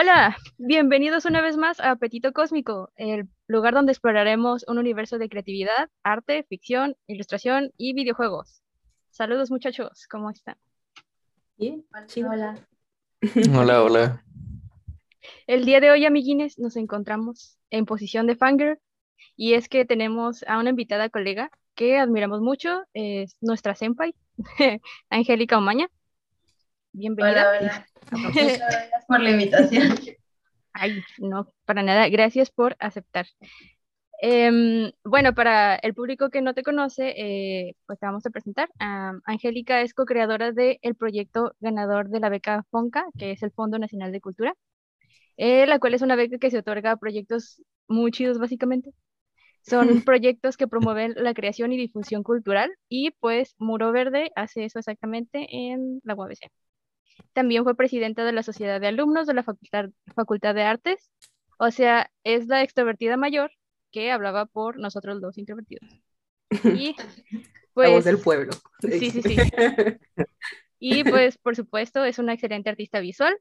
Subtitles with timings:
[0.00, 5.28] Hola, bienvenidos una vez más a Apetito Cósmico, el lugar donde exploraremos un universo de
[5.28, 8.62] creatividad, arte, ficción, ilustración y videojuegos.
[9.10, 10.56] Saludos muchachos, ¿cómo están?
[11.58, 11.84] Bien,
[12.26, 12.66] hola.
[13.54, 14.24] Hola, hola.
[15.46, 18.78] El día de hoy, amiguines, nos encontramos en posición de fangirl
[19.36, 24.14] y es que tenemos a una invitada colega que admiramos mucho, es nuestra senpai,
[25.10, 25.90] Angélica Omaña.
[26.92, 27.50] Bienvenida.
[27.50, 27.86] Hola, hola.
[28.12, 29.98] Muchas gracias por la invitación.
[30.72, 32.08] Ay, no, para nada.
[32.08, 33.26] Gracias por aceptar.
[34.22, 38.68] Em, bueno, para el público que no te conoce, eh, pues te vamos a presentar.
[38.78, 43.78] Am, Angélica es co-creadora del proyecto ganador de la beca FONCA, que es el Fondo
[43.78, 44.54] Nacional de Cultura,
[45.36, 48.92] eh, la cual es una beca que se otorga a proyectos muy chidos, básicamente.
[49.62, 54.78] Son proyectos que promueven la creación y difusión cultural y pues Muro Verde hace eso
[54.78, 56.50] exactamente en la UABC.
[57.32, 61.10] También fue presidenta de la Sociedad de Alumnos de la Facultad, Facultad de Artes,
[61.58, 63.50] o sea, es la extrovertida mayor
[63.92, 65.88] que hablaba por nosotros dos introvertidos.
[66.64, 66.96] Y
[67.74, 68.52] la voz pues, del pueblo.
[68.80, 69.36] sí, sí, sí.
[70.82, 73.36] Y pues, por supuesto, es una excelente artista visual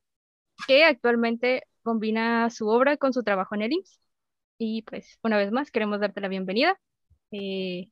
[0.67, 4.01] que actualmente combina su obra con su trabajo en el IMSS.
[4.57, 6.77] Y pues, una vez más, queremos darte la bienvenida.
[7.31, 7.91] Eh,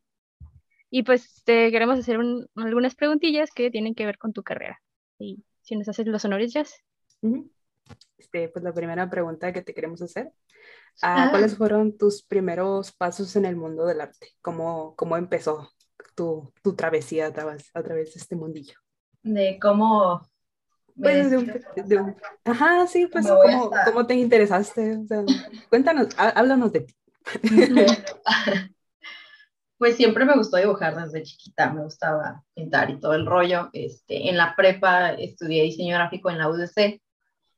[0.90, 4.82] y pues, te queremos hacer un- algunas preguntillas que tienen que ver con tu carrera.
[5.18, 6.74] Y si nos haces los honores, Jazz.
[7.22, 7.52] Ujú.
[8.18, 10.32] Este, pues la primera pregunta que te queremos hacer.
[11.02, 11.28] ah, Ah.
[11.30, 14.30] ¿Cuáles fueron tus primeros pasos en el mundo del arte?
[14.42, 15.70] ¿Cómo, cómo empezó
[16.16, 18.76] tu, tu travesía a través, a través de este mundillo?
[19.24, 20.22] de cómo
[20.96, 21.46] Pues de un,
[21.86, 24.98] de un- ajá, sí, pues ¿cómo, cómo te interesaste?
[24.98, 25.24] O sea,
[25.70, 26.96] cuéntanos, há- háblanos de ti.
[29.78, 33.70] Pues siempre me gustó dibujar desde chiquita, me gustaba pintar y todo el rollo.
[33.74, 37.02] Este, en la prepa estudié diseño gráfico en la UDC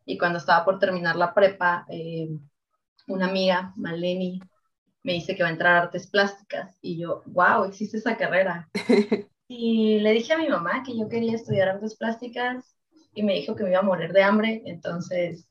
[0.06, 2.30] y cuando estaba por terminar la prepa, eh,
[3.08, 4.42] una amiga, Maleni,
[5.04, 8.70] me dice que va a entrar a artes plásticas y yo, wow, existe esa carrera.
[9.52, 12.78] Y le dije a mi mamá que yo quería estudiar artes plásticas
[13.16, 15.49] y me dijo que me iba a morir de hambre, entonces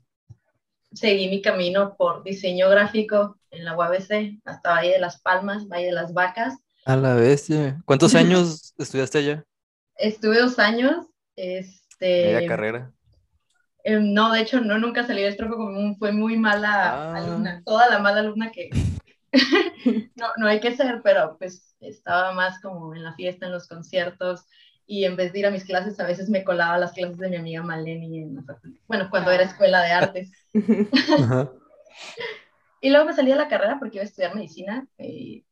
[0.93, 5.87] seguí mi camino por diseño gráfico en la UABC hasta Valle de las Palmas, Valle
[5.87, 6.56] de las Vacas.
[6.84, 7.81] A la bestia.
[7.84, 9.44] ¿Cuántos años estudiaste allá?
[9.97, 11.06] Estuve dos años,
[11.37, 12.93] este, Media carrera.
[13.84, 17.16] eh, no, de hecho, no, nunca salí del tronco común, fue muy mala Ah.
[17.16, 18.70] alumna, toda la mala alumna que
[20.16, 23.69] no, no hay que ser, pero pues estaba más como en la fiesta, en los
[23.69, 24.44] conciertos,
[24.88, 27.19] y en vez de ir a mis clases, a veces me colaba a las clases
[27.19, 30.32] de mi amiga Maleni en la facultad, bueno, cuando era escuela de artes.
[31.21, 31.53] Ajá.
[32.81, 34.87] Y luego me salí de la carrera porque iba a estudiar medicina.
[34.99, 35.44] y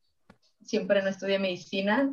[0.65, 2.13] siempre no estudié medicina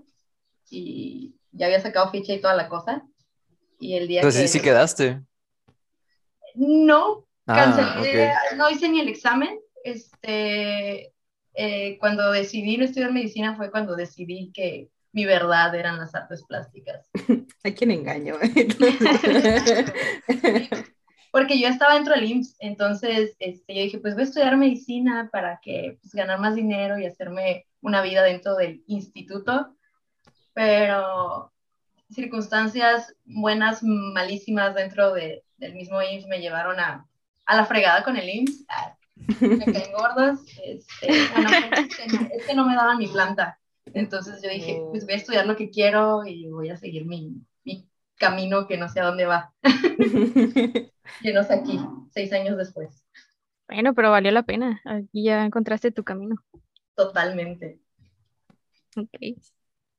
[0.70, 3.04] y ya había sacado ficha y toda la cosa.
[3.80, 4.48] Y el día Entonces que...
[4.48, 5.22] sí, sí quedaste.
[6.56, 9.60] No, Ah, cancelé, no hice ni el examen.
[9.84, 11.14] Este,
[11.56, 16.44] eh, cuando decidí no estudiar medicina fue cuando decidí que mi verdad eran las artes
[16.44, 17.09] plásticas.
[17.63, 18.35] ¿A quién engaño?
[21.31, 25.29] Porque yo estaba dentro del IMSS, entonces este, yo dije, pues voy a estudiar medicina
[25.31, 29.75] para que pues, ganar más dinero y hacerme una vida dentro del instituto,
[30.53, 31.51] pero
[32.12, 37.07] circunstancias buenas, malísimas dentro de- del mismo IMSS me llevaron a,
[37.45, 38.66] a la fregada con el IMSS.
[38.69, 38.95] Ah,
[39.41, 41.88] Me caen gordos, este, bueno, pues,
[42.31, 43.57] es que no me daban mi planta.
[43.94, 44.92] Entonces yo dije, Oh.
[44.92, 47.34] pues voy a estudiar lo que quiero y voy a seguir mi,
[47.64, 49.54] mi camino que no sé a dónde va.
[51.22, 51.80] Llenos aquí,
[52.12, 53.04] seis años después.
[53.68, 54.81] Bueno, pero valió la pena.
[54.86, 56.36] Aquí ya encontraste tu camino.
[56.96, 57.80] Totalmente.
[58.98, 59.38] Ok.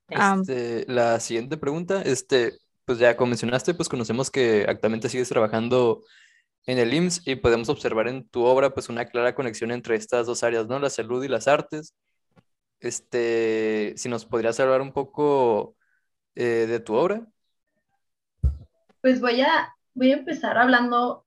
[0.09, 2.53] Este, la siguiente pregunta, este,
[2.85, 6.03] pues ya como mencionaste, pues conocemos que actualmente sigues trabajando
[6.67, 10.27] en el IMSS y podemos observar en tu obra pues una clara conexión entre estas
[10.27, 10.79] dos áreas, ¿no?
[10.79, 11.95] La salud y las artes.
[12.85, 15.77] Este, si nos podrías hablar un poco
[16.37, 17.27] eh, de tu obra.
[19.01, 21.27] Pues voy a, voy a empezar hablando,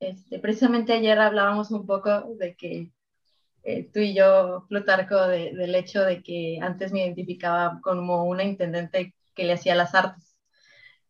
[0.00, 2.92] este, precisamente ayer hablábamos un poco de que
[3.64, 8.44] eh, tú y yo, Plutarco, de- del hecho de que antes me identificaba como una
[8.44, 10.36] intendente que le hacía las artes.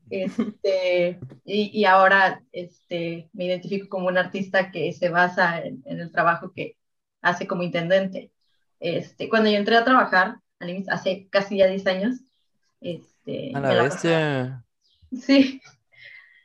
[0.63, 6.01] Este, y, y ahora este, me identifico como un artista que se basa en, en
[6.01, 6.77] el trabajo que
[7.23, 8.33] hace como intendente.
[8.81, 10.37] Este, cuando yo entré a trabajar,
[10.89, 12.17] hace casi ya 10 años,
[12.81, 14.65] este, A la la bestia.
[15.13, 15.61] Sí,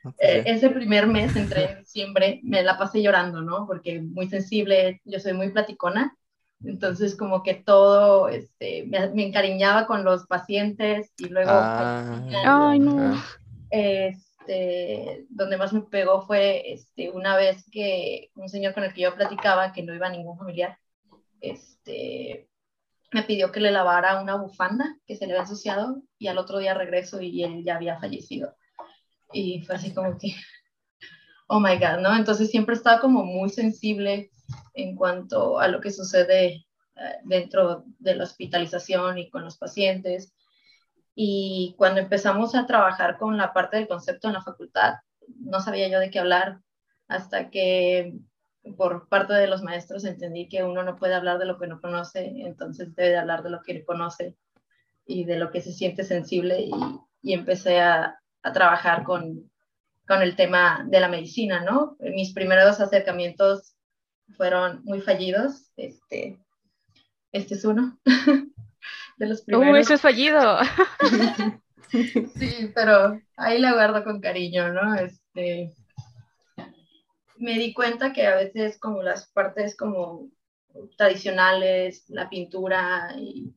[0.02, 3.66] pues eh, ese primer mes, entré en diciembre, me la pasé llorando, ¿no?
[3.66, 6.16] Porque muy sensible, yo soy muy platicona,
[6.64, 12.78] entonces como que todo, este, me, me encariñaba con los pacientes y luego Ah, Ay,
[12.78, 13.22] no.
[13.70, 19.02] este, donde más me pegó fue este, una vez que un señor con el que
[19.02, 20.78] yo platicaba, que no iba ningún familiar,
[21.40, 22.48] este,
[23.12, 26.58] me pidió que le lavara una bufanda que se le había ensuciado y al otro
[26.58, 28.54] día regreso y él ya había fallecido.
[29.32, 30.34] Y fue así como que,
[31.48, 32.14] oh my God, ¿no?
[32.16, 34.30] Entonces siempre estaba como muy sensible
[34.74, 36.66] en cuanto a lo que sucede
[36.96, 40.34] eh, dentro de la hospitalización y con los pacientes.
[41.14, 44.94] Y cuando empezamos a trabajar con la parte del concepto en la facultad,
[45.40, 46.60] no sabía yo de qué hablar
[47.08, 48.14] hasta que
[48.76, 51.80] por parte de los maestros entendí que uno no puede hablar de lo que no
[51.80, 54.36] conoce, entonces debe hablar de lo que conoce
[55.06, 56.70] y de lo que se siente sensible y,
[57.22, 59.50] y empecé a, a trabajar con,
[60.06, 61.96] con, el tema de la medicina, ¿no?
[62.00, 63.76] Mis primeros acercamientos
[64.36, 66.38] fueron muy fallidos, este,
[67.32, 67.98] este es uno
[69.16, 69.74] de los primeros.
[69.74, 70.58] ¡Uh, eso es fallido!
[71.90, 74.94] sí, pero ahí la guardo con cariño, ¿no?
[74.96, 75.72] Este,
[77.38, 80.30] me di cuenta que a veces como las partes como
[80.96, 83.54] tradicionales, la pintura y,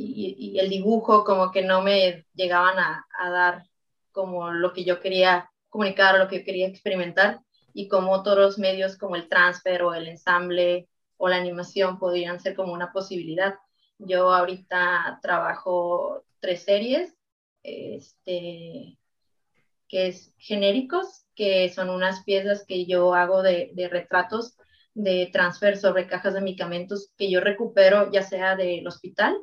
[0.00, 3.64] el dibujo como que no me llegaban a, dar
[4.12, 7.40] como lo que yo quería comunicar lo que yo quería experimentar
[7.74, 12.54] y como otros medios como el transfer o el ensamble o la animación podrían ser
[12.54, 13.54] como una posibilidad.
[13.98, 17.14] Yo ahorita trabajo tres series,
[17.64, 18.98] este,
[19.88, 24.56] que es genéricos, que son unas piezas que yo hago de, de retratos
[24.94, 29.36] de transfer sobre cajas de medicamentos que yo recupero ya sea del hospital,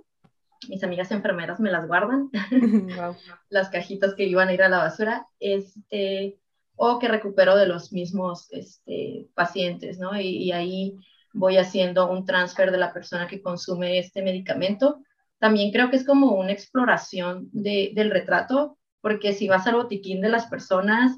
[0.70, 2.30] mis amigas enfermeras me las guardan,
[3.50, 6.38] las cajitas que iban a ir a la basura, este,
[6.76, 10.20] o que recupero de los mismos este, pacientes, ¿no?
[10.20, 10.98] Y, y, ahí
[11.34, 15.02] voy haciendo un transfer de la persona que consume este medicamento.
[15.40, 20.20] También creo que es como una exploración de, del retrato, porque si vas al botiquín
[20.20, 21.16] de las personas,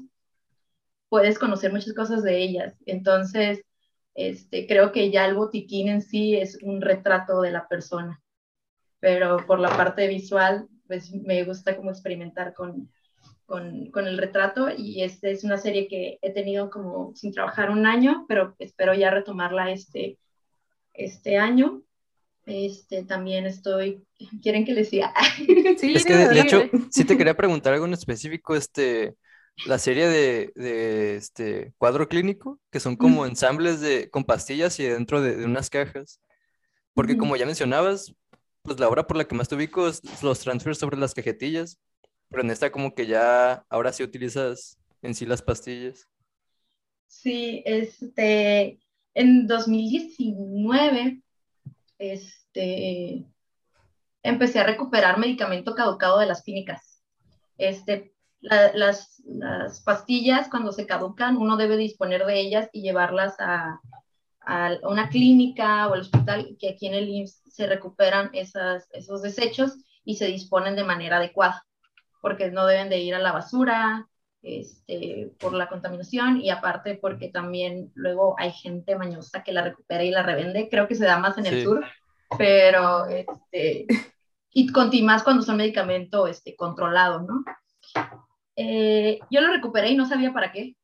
[1.08, 2.76] puedes conocer muchas cosas de ellas.
[2.84, 3.64] Entonces,
[4.14, 8.20] este, creo que ya el botiquín en sí es un retrato de la persona,
[9.00, 12.92] pero por la parte visual, pues me gusta como experimentar con,
[13.46, 17.70] con, con el retrato y esta es una serie que he tenido como sin trabajar
[17.70, 20.18] un año, pero espero ya retomarla este,
[20.92, 21.80] este año.
[22.48, 24.02] Este, también estoy,
[24.42, 25.12] ¿quieren que les diga?
[25.78, 29.14] sí, es que de, hecho, sí te quería preguntar algo en específico, este,
[29.66, 34.84] la serie de, de este cuadro clínico, que son como ensambles de, con pastillas y
[34.84, 36.20] dentro de, de unas cajas,
[36.94, 38.14] porque como ya mencionabas,
[38.62, 41.78] pues la obra por la que más te ubico es los transfers sobre las cajetillas,
[42.30, 46.08] pero en esta como que ya ahora sí utilizas en sí las pastillas.
[47.06, 48.80] Sí, este,
[49.12, 51.22] en 2019
[51.98, 53.26] este,
[54.22, 57.02] empecé a recuperar medicamento caducado de las clínicas.
[57.56, 63.80] Este, las, las, pastillas, cuando se caducan, uno debe disponer de ellas y llevarlas a,
[64.40, 69.22] a una clínica o al hospital, que aquí en el IMSS se recuperan esas, esos
[69.22, 71.66] desechos y se disponen de manera adecuada,
[72.20, 74.08] porque no deben de ir a la basura,
[74.42, 80.04] este, por la contaminación y aparte porque también luego hay gente mañosa que la recupera
[80.04, 81.84] y la revende, creo que se da más en el sur,
[82.36, 83.86] pero este,
[84.52, 87.44] y con más cuando son medicamento este, controlado, ¿no?
[88.56, 90.76] Eh, yo lo recuperé y no sabía para qué.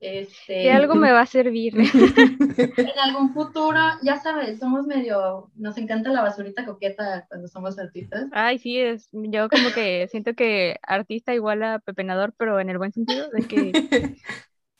[0.00, 1.74] Este, algo me va a servir.
[2.76, 8.26] en algún futuro, ya sabes, somos medio, nos encanta la basurita coqueta cuando somos artistas.
[8.32, 12.78] Ay, sí, es, yo como que siento que artista igual a pepenador, pero en el
[12.78, 13.72] buen sentido, de que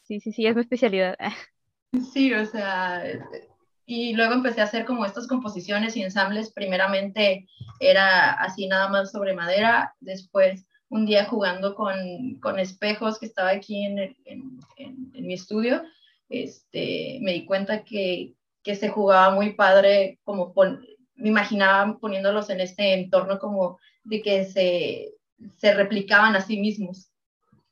[0.02, 1.16] sí, sí, sí, es mi especialidad.
[2.12, 3.02] Sí, o sea,
[3.86, 7.48] y luego empecé a hacer como estas composiciones y ensambles, primeramente
[7.80, 13.50] era así nada más sobre madera, después un día jugando con, con espejos que estaba
[13.50, 15.82] aquí en, en, en, mi estudio,
[16.28, 20.54] este, me di cuenta que, que se jugaba muy padre, como
[21.14, 25.14] me imaginaba poniéndolos en este entorno como de que se,
[25.58, 27.10] se replicaban a sí mismos,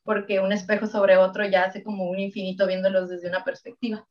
[0.03, 4.07] porque un espejo sobre otro ya hace como un infinito viéndolos desde una perspectiva.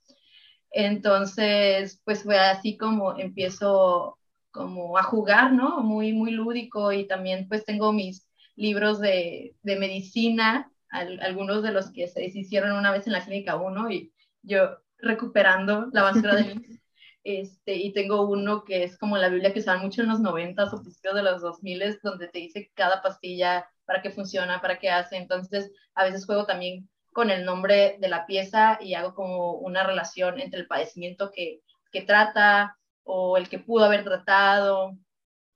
[0.71, 4.19] Entonces, pues fue así como empiezo
[4.51, 5.81] como a jugar, ¿no?
[5.83, 8.26] Muy, muy lúdico y también pues tengo mis
[8.57, 13.57] libros de, de medicina, algunos de los que se hicieron una vez en la clínica
[13.57, 16.55] 1 y yo recuperando la basura de
[17.27, 20.63] Este, y tengo uno que es como la Biblia que usaban mucho en los 90
[20.63, 24.91] o principios de los 2000 donde te dice cada pastilla para qué funciona, para qué
[24.91, 25.17] hace.
[25.17, 29.83] Entonces, a veces juego también con el nombre de la pieza y hago como una
[29.83, 34.93] relación entre el padecimiento que, que trata o el que pudo haber tratado.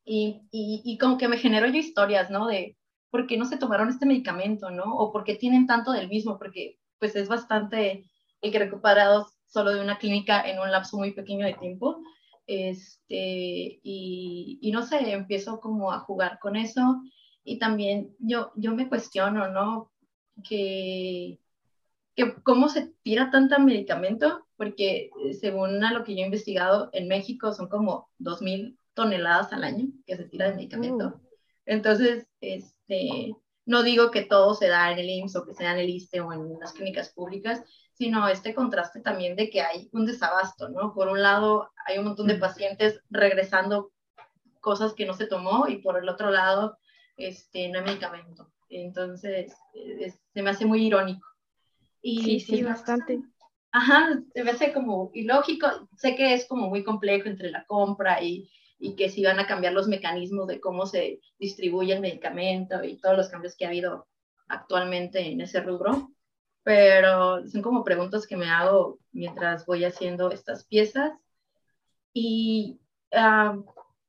[0.05, 2.49] Y, y, y, como que me genero yo historias, ¿no?
[2.49, 2.77] De,
[3.11, 4.85] ¿por qué no se tomaron este medicamento, no?
[4.97, 6.39] O ¿por qué tienen tanto del mismo?
[6.39, 8.05] Porque pues es bastante
[8.41, 12.03] el que recuperados solo de una clínica en un lapso muy pequeño de tiempo.
[12.47, 17.01] Este, y, y, no sé, empiezo como a jugar con eso
[17.45, 19.93] y también yo, yo me cuestiono, ¿no?
[20.49, 21.39] Que,
[22.15, 26.91] que cómo se tira tanta medicamento, porque eh, según a lo que yo he investigado,
[26.93, 31.09] en México son como 2.000 toneladas al año que se tira de medicamento.
[31.09, 31.21] Uh.
[31.67, 32.27] Entonces,
[32.91, 35.91] este, no digo que todo se da en el IMSS o que sea en el
[35.91, 37.63] ISTE o en las clínicas públicas,
[37.95, 40.95] sino este contraste también de que hay un desabasto, ¿no?
[40.95, 43.93] Por un lado, hay un montón de pacientes regresando
[44.61, 46.79] cosas que no se tomó y por el otro lado,
[47.17, 48.51] este, no hay medicamento.
[48.69, 49.55] Entonces,
[50.33, 51.27] se me hace muy irónico.
[52.03, 53.21] Y sí, sí, bastante.
[53.73, 55.67] Ajá, se me hace como ilógico.
[55.97, 59.47] Sé que es como muy complejo entre la compra y, y que si van a
[59.47, 63.69] cambiar los mecanismos de cómo se distribuye el medicamento y todos los cambios que ha
[63.69, 64.09] habido
[64.49, 66.11] actualmente en ese rubro.
[66.63, 71.13] Pero son como preguntas que me hago mientras voy haciendo estas piezas.
[72.15, 72.81] Y
[73.13, 73.59] ah,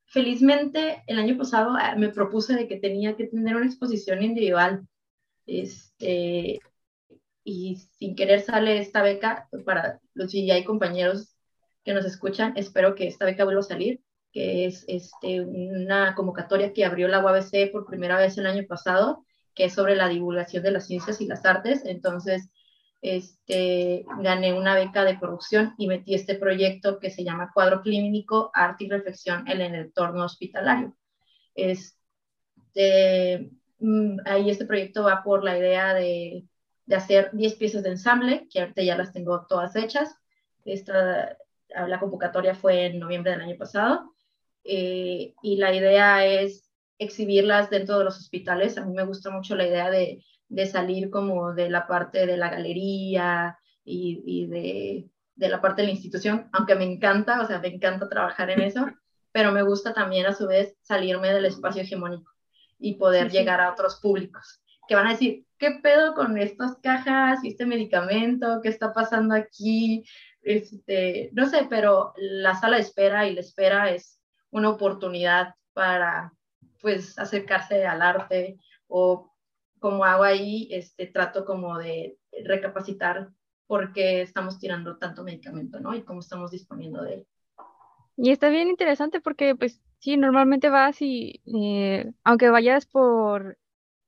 [0.06, 4.88] felizmente el año pasado ah, me propuse de que tenía que tener una exposición individual.
[5.46, 6.60] Este,
[7.44, 11.36] y sin querer sale esta beca para los hay compañeros
[11.84, 14.02] que nos escuchan, espero que esta beca vuelva a salir,
[14.32, 19.26] que es este, una convocatoria que abrió la UABC por primera vez el año pasado,
[19.54, 21.84] que es sobre la divulgación de las ciencias y las artes.
[21.86, 22.50] Entonces,
[23.02, 28.52] este, gané una beca de producción y metí este proyecto que se llama Cuadro Clínico,
[28.54, 30.96] Arte y Reflexión en el entorno hospitalario.
[31.56, 36.46] Este, mm, ahí este proyecto va por la idea de,
[36.86, 40.16] de hacer 10 piezas de ensamble, que ahorita ya las tengo todas hechas.
[40.66, 41.38] Esta,
[41.70, 44.14] la convocatoria fue en noviembre del año pasado.
[44.64, 48.78] Eh, y la idea es exhibirlas dentro de los hospitales.
[48.78, 52.36] A mí me gusta mucho la idea de de salir como de la parte de
[52.36, 55.10] la galería y, de,
[55.50, 58.86] la parte de la institución, aunque me encanta, o sea, me encanta trabajar en eso,
[59.32, 62.32] pero me gusta también a su vez salirme del espacio hegemónico
[62.78, 67.42] y poder llegar a otros públicos que van a decir, ¿qué pedo con estas cajas
[67.46, 68.60] y este medicamento?
[68.62, 70.04] ¿Qué está pasando aquí?
[70.42, 74.20] Este, no sé, pero la sala de espera y la espera es
[74.52, 76.34] una oportunidad para
[76.82, 79.32] pues acercarse al arte o
[79.80, 83.30] como hago ahí, este, trato como de recapacitar
[83.66, 85.96] por qué estamos tirando tanto medicamento, ¿no?
[85.96, 87.28] Y cómo estamos disponiendo de él.
[88.18, 93.58] Y está bien interesante porque, pues, sí, normalmente vas y, eh, aunque vayas por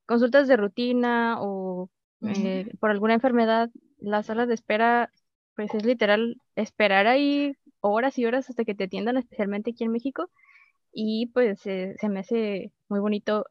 [0.06, 1.90] consultas de rutina o
[2.22, 5.12] eh, por alguna enfermedad, las salas de espera,
[5.56, 9.92] pues es literal esperar ahí horas y horas hasta que te atiendan, especialmente aquí en
[9.92, 10.30] México.
[10.94, 13.46] Y pues se me hace muy bonito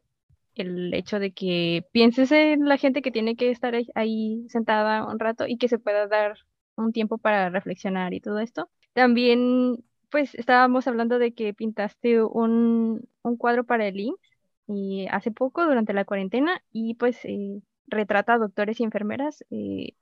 [0.54, 5.18] el hecho de que pienses en la gente que tiene que estar ahí sentada un
[5.18, 6.36] rato y que se pueda dar
[6.76, 8.70] un tiempo para reflexionar y todo esto.
[8.92, 13.08] También, pues, estábamos hablando de que pintaste un,
[13.38, 14.20] cuadro para el IMSS
[14.68, 19.44] y hace poco, durante la cuarentena, y pues eh, retrata a doctores y enfermeras.
[19.50, 19.94] Eh,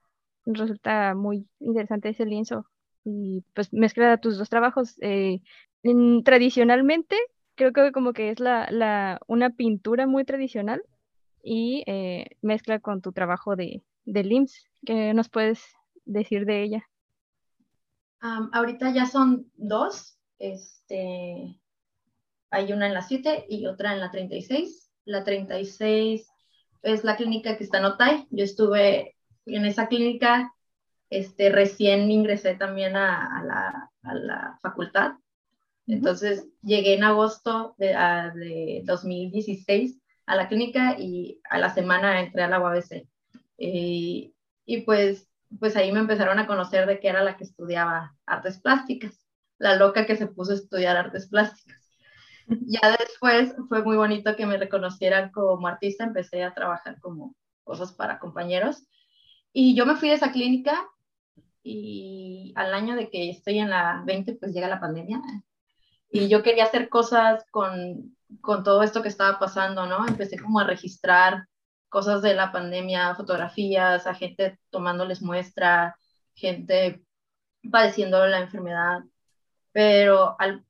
[0.47, 2.67] resulta muy interesante ese lienzo
[3.05, 4.97] y pues mezcla tus dos trabajos.
[5.01, 5.41] Eh,
[6.25, 7.17] tradicionalmente
[7.55, 10.83] creo que como que es la, una pintura muy tradicional
[11.43, 14.67] y eh, mezcla con tu trabajo de, de LIMS.
[14.85, 15.63] ¿Qué nos puedes
[16.05, 16.87] decir de ella?
[18.23, 20.19] ahorita ya son dos.
[20.39, 21.59] Este,
[22.51, 24.91] hay una en la 7 y otra en la 36.
[25.05, 26.29] La 36
[26.83, 28.27] es la clínica que está en Otay.
[28.31, 29.17] Yo estuve
[29.47, 30.53] en esa clínica,
[31.11, 35.13] este, recién ingresé también a, la, a la facultad
[35.93, 42.49] entonces llegué en agosto de, 2016 a la clínica y a la semana entré a
[42.49, 43.09] la UABC.
[43.59, 44.33] Eh,
[44.67, 48.61] y pues, pues ahí me empezaron a conocer de que era la que estudiaba artes
[48.61, 49.27] plásticas,
[49.59, 51.79] la loca que se puso a estudiar artes plásticas.
[52.47, 57.93] Ya después fue muy bonito que me reconocieran como artista, empecé a trabajar como cosas
[57.93, 58.87] para compañeros.
[59.53, 60.89] Y yo me fui de esa clínica
[61.63, 65.21] y al año de que estoy en la 20, pues llega la pandemia
[66.11, 70.07] y yo quería hacer cosas con, con todo esto que estaba pasando, ¿no?
[70.07, 71.47] Empecé como a registrar
[71.89, 75.97] cosas de la pandemia, fotografías, a gente tomándoles muestra,
[76.35, 77.05] gente
[77.71, 79.01] padeciendo la enfermedad,
[79.73, 80.65] pero al,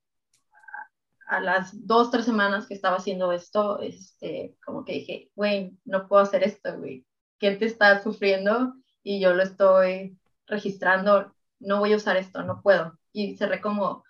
[1.27, 6.09] a las dos, tres semanas que estaba haciendo esto, este, como que dije, güey, no
[6.09, 7.07] puedo hacer esto, güey.
[7.39, 10.20] Gente está sufriendo y yo lo estoy
[10.51, 12.99] registrando, no voy a usar esto, no puedo.
[13.13, 14.05] Y cerré como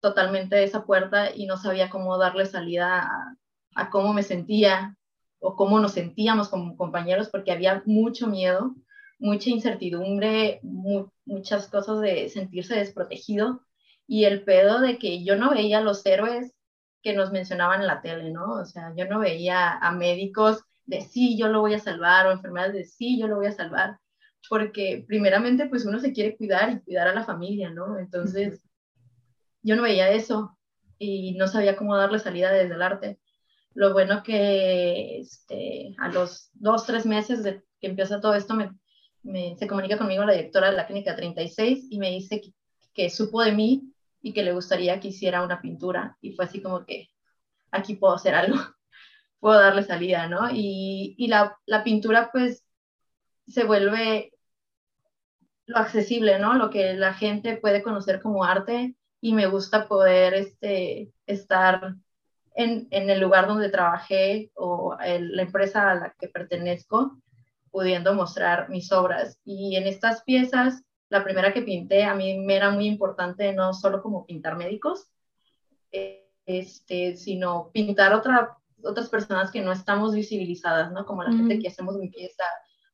[0.00, 3.36] totalmente esa puerta y no sabía cómo darle salida
[3.74, 4.96] a, cómo me sentía
[5.40, 8.74] o cómo nos sentíamos como compañeros, porque había mucho miedo,
[9.18, 13.62] mucha incertidumbre, muchas cosas de sentirse desprotegido
[14.06, 16.52] y el pedo de que yo no veía los héroes
[17.02, 18.54] que nos mencionaban en la tele, ¿no?
[18.54, 22.32] O sea, yo no veía a médicos de sí, yo lo voy a salvar, o
[22.32, 23.98] enfermedades de sí, yo lo voy a salvar,
[24.48, 27.98] porque primeramente pues uno se quiere cuidar y cuidar a la familia, ¿no?
[27.98, 28.62] Entonces,
[29.62, 30.58] yo no veía eso
[30.98, 33.18] y no sabía cómo darle salida desde el arte.
[33.74, 37.42] Lo bueno que este, a los dos, tres meses
[37.80, 41.98] que empieza todo esto, me, se comunica conmigo la directora de la clínica 36 y
[41.98, 42.52] me dice que,
[42.92, 43.92] que supo de mí
[44.22, 46.16] y que le gustaría que hiciera una pintura.
[46.20, 47.08] Y fue así como que
[47.70, 48.56] aquí puedo hacer algo,
[49.40, 50.50] puedo darle salida, ¿no?
[50.50, 52.64] Y, y la, la, pintura pues
[53.48, 54.32] se vuelve
[55.66, 56.54] lo accesible, ¿no?
[56.54, 61.94] Lo que la gente puede conocer como arte y me gusta poder este, estar
[62.54, 67.20] en, en el lugar donde trabajé o la empresa a la que pertenezco,
[67.70, 69.38] pudiendo mostrar mis obras.
[69.44, 73.72] Y en estas piezas la primera que pinté, a mí me era muy importante no
[73.72, 75.08] solo como pintar médicos,
[75.90, 81.06] eh, este, sino pintar otra, otras personas que no estamos visibilizadas, ¿no?
[81.06, 82.44] Como la gente que hacemos limpieza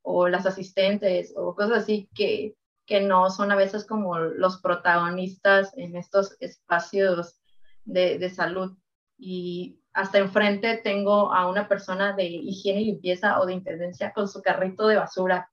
[0.05, 2.55] o las asistentes o cosas así que,
[2.87, 7.41] que no son a veces como los protagonistas en estos espacios
[7.85, 8.77] de, de salud.
[9.19, 14.29] Y hasta enfrente tengo a una persona de higiene y limpieza o de intendencia con
[14.29, 15.51] su carrito de basura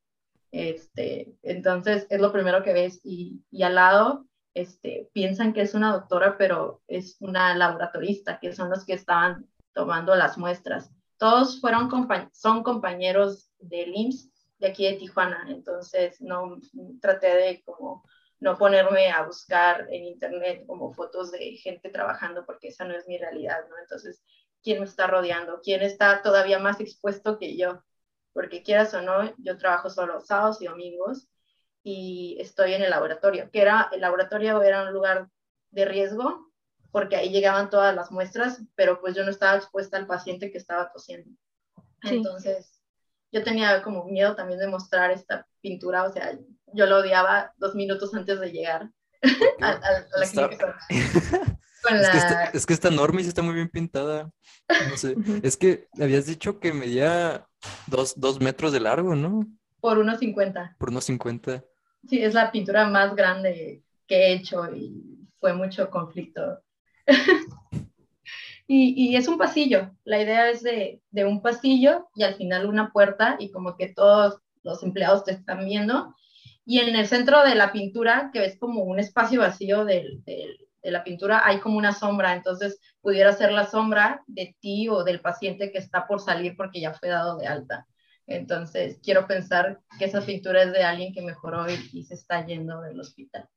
[0.51, 5.73] este, entonces es lo primero que ves y, y al lado este, piensan que es
[5.73, 10.91] una doctora, pero es una laboratorista, que son los que estaban tomando las muestras.
[11.17, 11.89] Todos fueron
[12.33, 14.29] son compañeros del IMSS
[14.61, 16.57] de aquí de Tijuana, entonces no
[17.01, 18.03] traté de como
[18.39, 23.07] no ponerme a buscar en internet como fotos de gente trabajando porque esa no es
[23.07, 23.77] mi realidad, ¿no?
[23.77, 24.23] Entonces,
[24.63, 25.59] ¿quién me está rodeando?
[25.61, 27.83] ¿Quién está todavía más expuesto que yo?
[28.33, 31.27] porque quieras o no, yo trabajo solo sábados y domingos
[31.83, 35.29] y estoy en el laboratorio, que era, el laboratorio era un lugar
[35.71, 36.51] de riesgo
[36.91, 40.57] porque ahí llegaban todas las muestras, pero pues yo no estaba expuesta al paciente que
[40.57, 41.29] estaba tosiendo.
[42.03, 42.80] Entonces,
[43.31, 46.37] yo tenía como miedo también de mostrar esta pintura, o sea,
[46.73, 48.89] yo lo odiaba dos minutos antes de llegar
[49.61, 49.79] a,
[50.17, 50.77] la clínica.
[52.53, 54.31] Es, que está, enorme y está muy bien pintada.
[54.89, 55.15] No sé.
[55.41, 57.47] es que habías dicho que medía
[57.87, 59.47] dos, dos metros de largo, ¿no?
[59.79, 60.75] Por unos 50.
[60.77, 61.63] Por unos 50.
[62.07, 66.61] Sí, es la pintura más grande que he hecho y fue mucho conflicto.
[68.71, 69.91] y, y, es un pasillo.
[70.03, 73.89] La idea es de, de, un pasillo y al final una puerta y como que
[73.89, 76.15] todos los empleados te están viendo.
[76.65, 80.57] Y en el centro de la pintura, que es como un espacio vacío del, del
[80.81, 85.03] de la pintura hay como una sombra, entonces pudiera ser la sombra de ti o
[85.03, 87.87] del paciente que está por salir porque ya fue dado de alta.
[88.27, 92.81] Entonces, quiero pensar que esa pintura es de alguien que mejoró y, se está yendo
[92.81, 93.47] del hospital.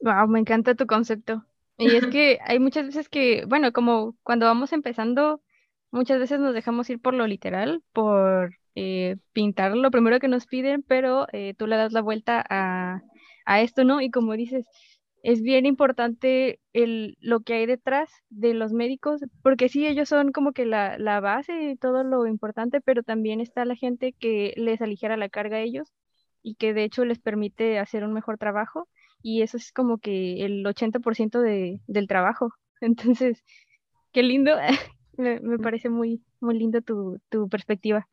[0.00, 1.44] Wow, me encanta tu concepto.
[1.78, 5.42] Y es que hay muchas veces que, bueno, como cuando vamos empezando,
[5.90, 10.46] muchas veces nos dejamos ir por lo literal, por eh, pintar lo primero que nos
[10.46, 13.02] piden, pero eh, tú le das la vuelta a,
[13.46, 14.00] a esto, ¿no?
[14.00, 14.66] Y como dices,
[15.22, 20.32] es bien importante el, lo que hay detrás de los médicos, porque sí, ellos son
[20.32, 24.52] como que la, la base y todo lo importante, pero también está la gente que
[24.56, 25.92] les aligera la carga a ellos
[26.42, 28.88] y que de hecho les permite hacer un mejor trabajo
[29.22, 32.52] y eso es como que el 80% de, del trabajo.
[32.80, 33.44] Entonces,
[34.12, 34.56] qué lindo,
[35.16, 38.06] me, me, parece muy, muy lindo tu, tu perspectiva.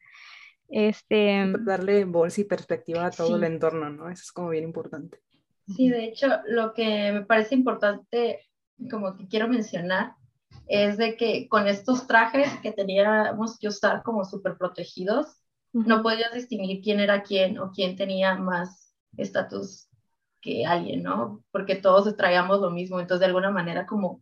[0.67, 4.09] Este, Darle voz y perspectiva a todo el entorno, ¿no?
[4.09, 5.19] Eso es como bien importante.
[5.67, 8.39] Sí, de hecho, lo que me parece importante,
[8.89, 10.13] como que quiero mencionar,
[10.67, 15.41] es de que con estos trajes que teníamos que usar como súper protegidos,
[15.73, 19.87] no podías distinguir quién era quién o quién tenía más estatus
[20.45, 21.43] que alguien, ¿no?
[21.51, 24.21] Porque todos traíamos lo mismo, entonces de alguna manera como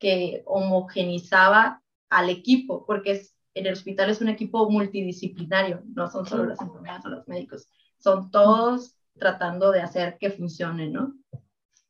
[0.00, 6.26] que homogenizaba al equipo, porque es, en el hospital es un equipo multidisciplinario, no son
[6.26, 7.68] solo las enfermeras o los médicos,
[8.00, 11.14] son todos tratando de hacer que funcione, ¿no?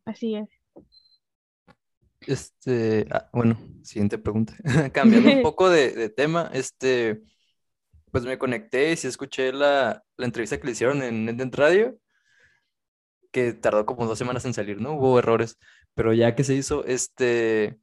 [0.05, 0.51] Así es.
[2.21, 4.55] Este, ah, bueno, siguiente pregunta.
[4.93, 7.23] Cambiando un poco de, tema, este,
[8.11, 11.99] pues me conecté y sí escuché la, entrevista que le hicieron en Net Radio,
[13.31, 14.93] que tardó como dos semanas en salir, ¿no?
[14.95, 15.59] Hubo errores,
[15.95, 17.79] pero ya que se hizo, este,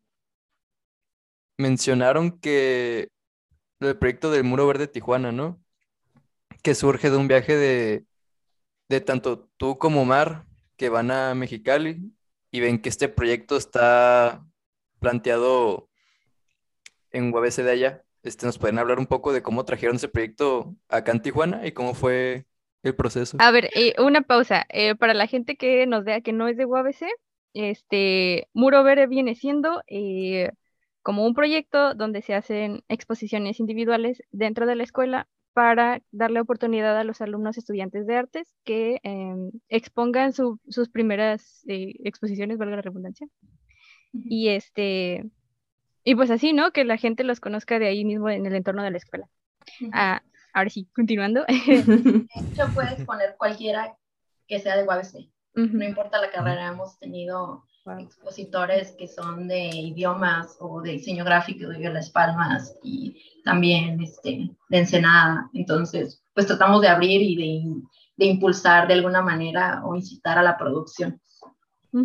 [1.57, 3.09] mencionaron que
[3.79, 5.61] el proyecto del Muro Verde Tijuana, ¿no?
[6.63, 8.05] Que surge de un viaje de,
[8.89, 10.45] de tanto tú como Mar
[10.77, 12.13] que van a Mexicali
[12.51, 14.45] y ven que este proyecto está
[14.99, 15.89] planteado
[17.11, 20.75] en UABC de allá este, ¿nos pueden hablar un poco de cómo trajeron ese proyecto
[20.89, 22.45] acá en Tijuana y cómo fue
[22.83, 23.37] el proceso?
[23.39, 24.65] A ver, eh, una pausa.
[24.69, 27.05] Eh, para la gente que nos vea que no es de UABC,
[27.53, 30.51] este, Muro Verde viene siendo eh,
[31.01, 36.97] como un proyecto donde se hacen exposiciones individuales dentro de la escuela para darle oportunidad
[36.97, 43.27] a los alumnos estudiantes de artes que em, expongan sus primeras exposiciones, valga la redundancia.
[44.13, 45.25] Y este,
[46.03, 46.71] y pues así, ¿no?
[46.71, 49.27] Que la gente los conozca de ahí mismo en el entorno de la escuela.
[49.91, 50.21] Ah,
[50.57, 51.45] ahora sí, continuando.
[51.57, 53.95] De hecho, puedes poner cualquiera
[54.47, 55.29] que sea de UABC.
[55.55, 57.63] No importa la carrera, hemos tenido
[57.99, 64.51] expositores que son de idiomas o de diseño gráfico de Las Palmas y también este,
[64.69, 65.49] de Ensenada.
[65.53, 67.81] Entonces, pues tratamos de abrir y de,
[68.17, 71.19] de impulsar de alguna manera o incitar a la producción.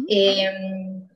[0.08, 1.06] Em,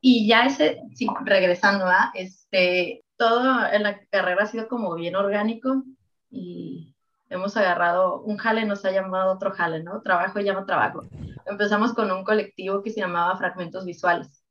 [0.00, 5.16] y ya ese, sí, regresando a, este, todo en la carrera ha sido como bien
[5.16, 5.82] orgánico
[6.30, 6.94] y
[7.28, 10.02] hemos agarrado un jale, nos ha llamado otro jale, ¿no?
[10.02, 11.02] Trabajo llama trabajo.
[11.46, 14.44] Empezamos con un colectivo que se llamaba Fragmentos Visuales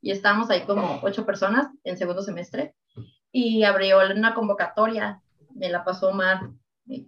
[0.00, 2.74] y estábamos ahí como ocho personas en segundo semestre
[3.32, 5.20] y abrió una convocatoria,
[5.54, 6.50] me la pasó Omar,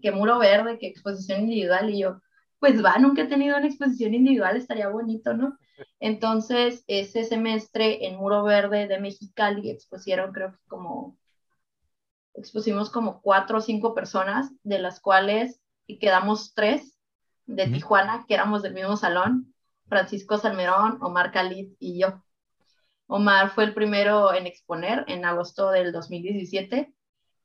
[0.03, 2.20] que muro verde, que exposición individual y yo,
[2.59, 5.57] pues va, nunca he tenido una exposición individual, estaría bonito, ¿no?
[5.99, 11.16] Entonces, ese semestre en Muro Verde de Mexicali expusieron creo que como
[12.35, 15.61] expusimos como cuatro o cinco personas, de las cuales
[15.99, 16.97] quedamos tres
[17.47, 19.55] de Tijuana, que éramos del mismo salón,
[19.88, 22.23] Francisco Salmerón, Omar Khalid y yo.
[23.09, 26.95] Omar fue el primero en exponer en agosto del 2017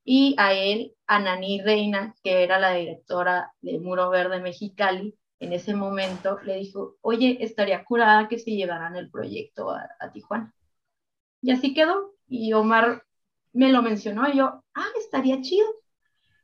[0.03, 5.73] y a él, Ananí Reina, que era la directora de Muro Verde Mexicali, en ese
[5.73, 10.53] momento le dijo, oye, estaría curada que se llevaran el proyecto a, a Tijuana.
[11.41, 12.13] Y así quedó.
[12.27, 13.04] Y Omar
[13.55, 15.65] me lo mencionó y yo, ah, estaría chido.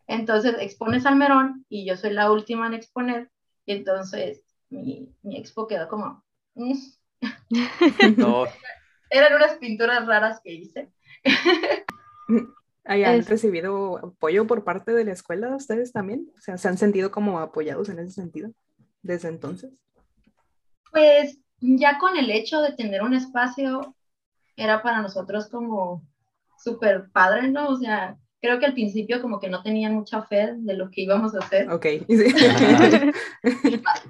[0.07, 3.29] Entonces expones al Merón y yo soy la última en exponer.
[3.65, 6.23] Y entonces mi, mi expo quedó como...
[6.55, 6.73] Mm".
[8.17, 8.45] No.
[9.09, 10.89] Eran unas pinturas raras que hice.
[12.85, 16.31] ¿Han recibido apoyo por parte de la escuela ustedes también?
[16.37, 18.51] O sea, ¿se han sentido como apoyados en ese sentido
[19.01, 19.73] desde entonces?
[20.91, 23.95] Pues ya con el hecho de tener un espacio,
[24.55, 26.03] era para nosotros como
[26.63, 27.69] súper padre, ¿no?
[27.69, 31.01] O sea, creo que al principio como que no tenían mucha fe de lo que
[31.01, 31.71] íbamos a hacer.
[31.71, 31.85] Ok.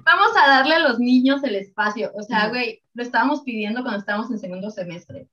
[0.04, 2.10] Vamos a darle a los niños el espacio.
[2.14, 5.28] O sea, güey, lo estábamos pidiendo cuando estábamos en segundo semestre.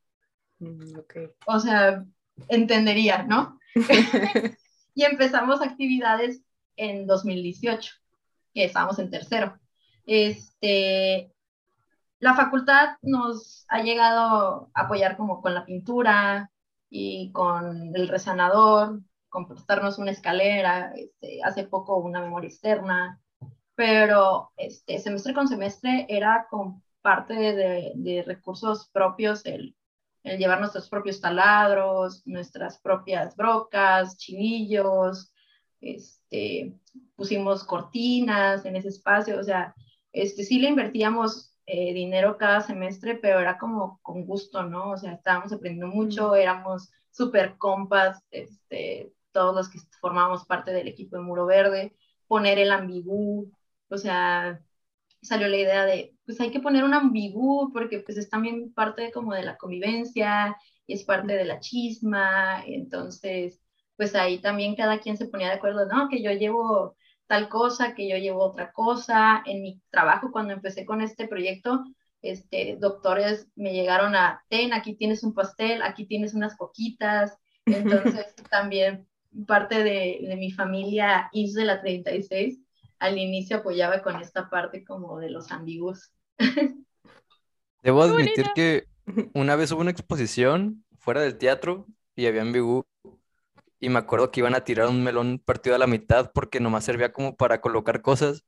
[0.59, 1.15] Mm, ok.
[1.47, 2.05] O sea,
[2.49, 3.57] entendería, ¿no?
[4.93, 6.41] y empezamos actividades
[6.75, 7.93] en 2018,
[8.53, 9.57] que estábamos en tercero.
[10.05, 11.31] Este,
[12.19, 16.51] la facultad nos ha llegado a apoyar como con la pintura,
[16.89, 18.99] y con el resanador,
[19.29, 23.21] con prestarnos una escalera, este, hace poco una memoria externa,
[23.75, 29.75] pero este, semestre con semestre era con parte de, recursos propios el,
[30.23, 35.31] el, llevar nuestros propios taladros, nuestras propias brocas, chinillos,
[35.79, 36.73] este,
[37.15, 39.73] pusimos cortinas en ese espacio, o sea,
[40.11, 44.91] este, sí le invertíamos eh, dinero cada semestre, pero era como con gusto, ¿no?
[44.91, 50.87] O sea, estábamos aprendiendo mucho, éramos súper compas, este, todos los que formábamos parte del
[50.87, 51.95] equipo de Muro Verde,
[52.27, 53.51] poner el ambigú,
[53.89, 54.61] o sea,
[55.21, 59.11] salió la idea de, pues hay que poner un ambigú porque pues es también parte
[59.11, 63.61] como de la convivencia y es parte de la chisma, entonces,
[63.95, 66.95] pues ahí también cada quien se ponía de acuerdo, no, que yo llevo
[67.29, 69.43] tal cosa, que yo llevo otra cosa.
[69.45, 71.85] En mi trabajo, cuando empecé con este proyecto,
[72.23, 77.37] este, doctores me llegaron a, ten, aquí tienes un pastel, aquí tienes unas coquitas.
[77.65, 79.07] Entonces, también
[79.45, 82.59] parte de, de mi familia de la 36
[82.97, 86.11] al inicio apoyaba con esta parte como de los ambiguos.
[87.83, 88.87] Debo admitir que
[89.35, 92.85] una vez hubo una exposición fuera del teatro y había ambigú
[93.79, 96.83] y me acuerdo que iban a tirar un melón partido a la mitad porque nomás
[96.83, 98.43] servía como para colocar cosas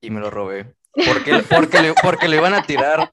[0.00, 0.74] y me lo robé.
[0.92, 3.12] Porque, porque, le, porque le iban a tirar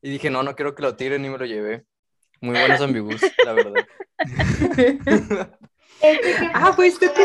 [0.00, 1.84] y dije, no, no quiero que lo tiren y me lo llevé.
[2.40, 3.72] Muy buenos ambigus, la verdad.
[6.54, 7.22] ah, fuiste tú.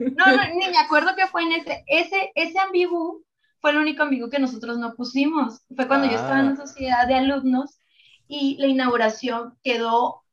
[0.00, 3.24] no, no, ni me acuerdo que fue en ese, ese, ese ambigú
[3.60, 5.62] fue el único ambigú que nosotros no pusimos.
[5.74, 6.66] Fue cuando yo estaba en la ah.
[6.66, 7.78] sociedad de alumnos
[8.26, 10.24] y la inauguración quedó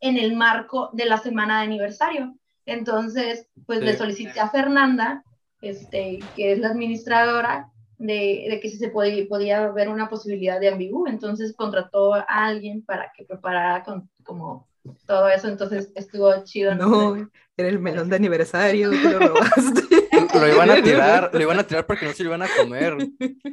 [0.00, 2.34] en el marco de la semana de aniversario.
[2.66, 5.24] Entonces, pues le solicité a Fernanda,
[5.62, 10.60] este, que es la administradora, de, de que si se podía, podía ver una posibilidad
[10.60, 11.06] de ambigú.
[11.06, 14.68] Entonces contrató a alguien para que preparara con, como
[15.06, 16.74] todo eso, entonces estuvo chido.
[16.74, 17.16] No,
[17.56, 19.82] era el melón de aniversario, te lo robaste.
[20.34, 22.96] Lo iban a tirar, lo iban a tirar porque no se lo iban a comer.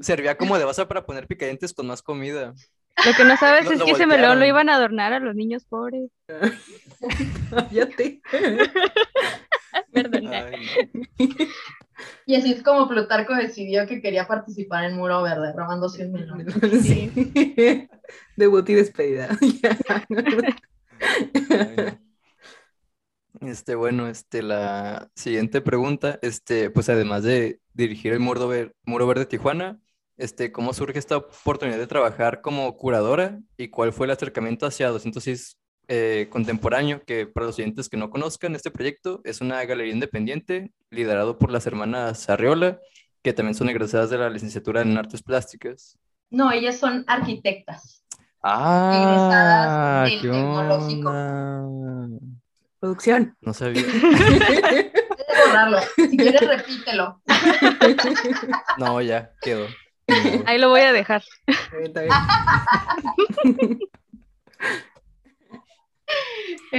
[0.01, 2.53] Servía como de base para poner picadientes con más comida.
[3.03, 4.39] Lo que no sabes es que ese melón voltearon.
[4.39, 6.09] lo iban a adornar a los niños pobres.
[9.91, 10.45] Perdona.
[10.45, 11.03] Ay, no.
[12.25, 16.45] Y así es como Plutarco decidió que quería participar en Muro Verde, robándose un melón.
[16.81, 17.11] Sí.
[18.35, 19.29] Debut y despedida.
[23.41, 28.49] Este, bueno, este, la siguiente pregunta, este, pues además de dirigir el Muro
[28.85, 29.77] Muro Verde Tijuana,
[30.17, 34.89] este, ¿cómo surge esta oportunidad de trabajar como curadora y cuál fue el acercamiento hacia
[34.89, 37.03] 206 eh, Contemporáneo?
[37.05, 41.51] Que para los oyentes que no conozcan, este proyecto es una galería independiente liderado por
[41.51, 42.79] las hermanas Arriola,
[43.21, 45.97] que también son egresadas de la licenciatura en Artes Plásticas.
[46.29, 48.03] No, ellas son arquitectas.
[48.43, 51.09] Ah, del qué tecnológico.
[51.09, 52.19] onda.
[52.79, 53.35] Producción.
[53.41, 53.83] No sabía.
[54.01, 54.91] Puedes
[55.47, 55.79] borrarlo.
[55.95, 57.21] Si quieres, repítelo.
[58.77, 59.65] No, ya, quedó.
[60.45, 61.23] Ahí lo voy a dejar.
[61.47, 62.09] Está bien, está bien.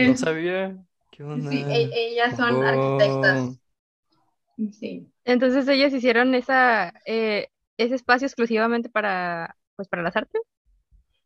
[0.08, 0.76] No sabía.
[1.10, 1.50] ¿Qué onda?
[1.50, 2.62] sí, e- ellas son Oh.
[2.62, 3.58] arquitectas.
[4.72, 5.10] Sí.
[5.24, 10.40] Entonces ellas hicieron esa, eh, ese espacio exclusivamente para, pues, para las artes.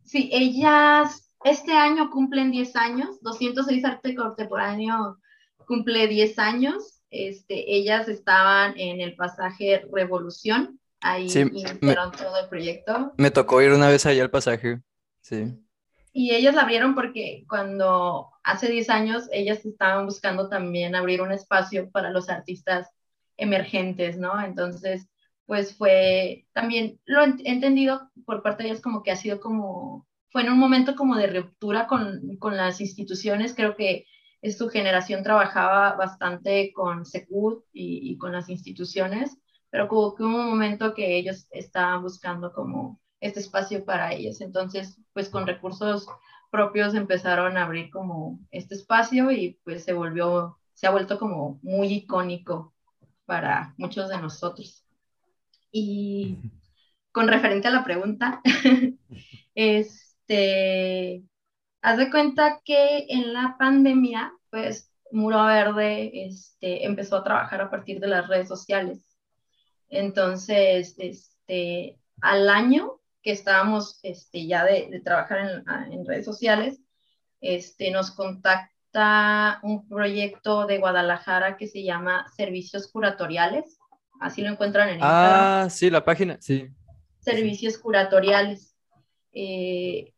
[0.05, 5.19] Sí, ellas este año cumplen 10 años, 206 Arte Contemporáneo
[5.67, 7.03] cumple 10 años.
[7.11, 13.13] Este, ellas estaban en el pasaje Revolución, ahí Sí, todo el proyecto.
[13.17, 14.81] Me tocó ir una vez allá al pasaje.
[15.21, 15.57] Sí.
[16.13, 21.33] Y ellas la abrieron porque cuando hace 10 años ellas estaban buscando también abrir un
[21.33, 22.89] espacio para los artistas
[23.37, 24.41] emergentes, ¿no?
[24.43, 25.09] Entonces,
[25.47, 30.07] pues fue también lo he entendido por parte de ellas como que ha sido como,
[30.31, 34.07] fue en un momento como de ruptura con, con las instituciones, creo que
[34.57, 39.39] su generación trabajaba bastante con Secut y, y con las instituciones,
[39.71, 44.41] pero como que hubo un momento que ellos estaban buscando como este espacio para ellos.
[44.41, 46.07] Entonces, pues con recursos
[46.51, 51.61] propios empezaron a abrir como este espacio y pues se volvió, se ha vuelto como
[51.63, 52.75] muy icónico
[53.25, 54.85] para muchos de nosotros.
[55.73, 56.39] Y
[57.13, 58.41] con referente a la pregunta,
[59.55, 61.25] este,
[61.83, 67.71] haz de cuenta que en la pandemia, pues Muro Verde este, empezó a trabajar a
[67.71, 69.10] partir de las redes sociales.
[69.91, 76.81] Entonces, este, al año que estábamos este, ya de, de trabajar en, en, redes sociales,
[77.41, 83.79] este, nos contacta un proyecto de Guadalajara que se llama Servicios Curatoriales.
[84.21, 85.41] Así lo encuentran en Instagram.
[85.65, 86.69] Ah, sí, la página, sí.
[87.19, 88.75] Servicios Curatoriales.
[89.33, 90.13] Eh,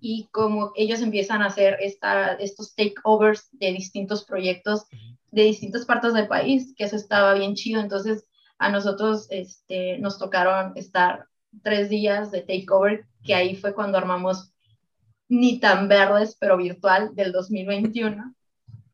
[0.00, 4.86] y como ellos empiezan a hacer esta, estos takeovers de distintos proyectos
[5.30, 7.80] de distintas partes del país, que eso estaba bien chido.
[7.80, 8.26] Entonces,
[8.60, 11.26] a nosotros este, nos tocaron estar
[11.62, 14.52] tres días de takeover, que ahí fue cuando armamos
[15.28, 18.34] Ni tan verdes, pero virtual del 2021,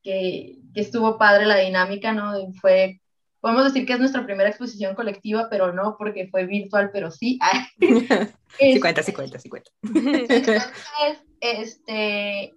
[0.03, 2.35] que, que estuvo padre la dinámica, ¿no?
[2.61, 3.01] Fue,
[3.41, 7.39] podemos decir que es nuestra primera exposición colectiva, pero no, porque fue virtual, pero sí.
[8.59, 9.71] sí cuenta, sí cuenta, sí cuenta.
[9.83, 10.71] Entonces,
[11.41, 12.55] este,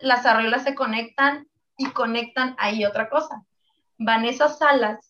[0.00, 3.44] las arreglas se conectan y conectan ahí otra cosa.
[3.98, 5.07] Vanessa Salas,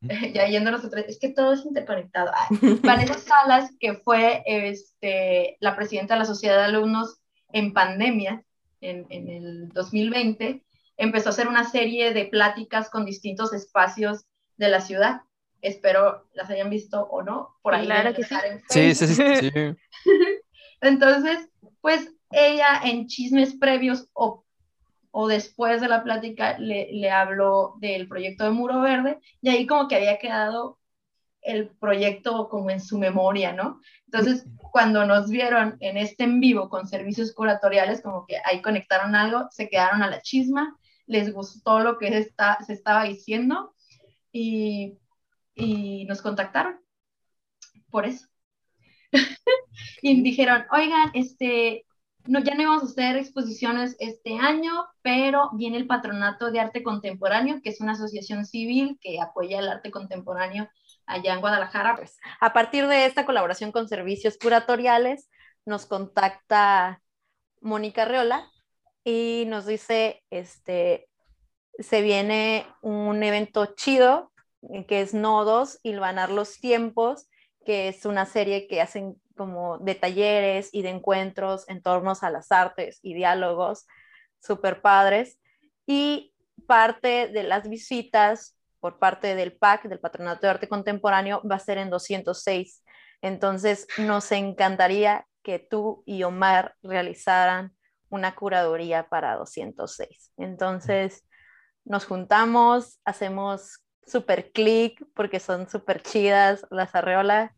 [0.34, 2.32] ya yéndonos otra es que todo es interconectado.
[2.82, 7.20] Vanessa Salas, que fue este, la presidenta de la Sociedad de Alumnos
[7.52, 8.44] en pandemia,
[8.80, 10.64] en, en, el 2020,
[10.96, 14.24] empezó a hacer una serie de pláticas con distintos espacios
[14.56, 15.22] de la ciudad.
[15.60, 17.84] Espero las hayan visto o no, por ahí.
[17.86, 18.34] Claro que sí.
[18.68, 19.50] Sí, sí, sí, sí.
[20.80, 21.48] Entonces,
[21.82, 24.44] pues ella en chismes previos o
[25.10, 29.66] o después de la plática le, le, habló del proyecto de Muro Verde y ahí
[29.66, 30.78] como que había quedado
[31.42, 33.80] el proyecto como en su memoria, ¿no?
[34.06, 39.14] Entonces, cuando nos vieron en este en vivo con servicios curatoriales, como que ahí conectaron
[39.14, 43.74] algo, se quedaron a la chisma, les gustó lo que está, se estaba diciendo
[44.32, 44.98] y,
[45.54, 46.80] y nos contactaron
[47.90, 48.28] por eso.
[50.02, 51.84] y dijeron, oigan, este,
[52.26, 56.82] no, ya no íbamos a hacer exposiciones este año, pero viene el Patronato de Arte
[56.82, 60.68] Contemporáneo, que es una asociación civil que apoya el arte contemporáneo
[61.06, 61.96] allá en Guadalajara.
[61.96, 65.28] Pues, a partir de esta colaboración con servicios curatoriales,
[65.64, 67.02] nos contacta
[67.60, 68.48] Mónica Reola
[69.04, 71.08] y nos dice, este,
[71.78, 74.32] se viene un evento chido,
[74.86, 77.28] que es Nodos, Hilvanar los Tiempos,
[77.64, 82.28] que es una serie que hacen como de talleres y de encuentros en torno a
[82.28, 83.86] las artes y diálogos
[84.38, 85.40] súper padres.
[85.86, 86.34] Y
[86.66, 91.58] parte de las visitas por parte del PAC, del Patronato de Arte Contemporáneo, va a
[91.58, 92.84] ser en 206.
[93.22, 97.74] Entonces, nos encantaría que tú y Omar realizaran
[98.10, 100.32] una curaduría para 206.
[100.36, 101.26] Entonces,
[101.86, 107.52] nos juntamos, hacemos súper clic porque son súper chidas las arreolas.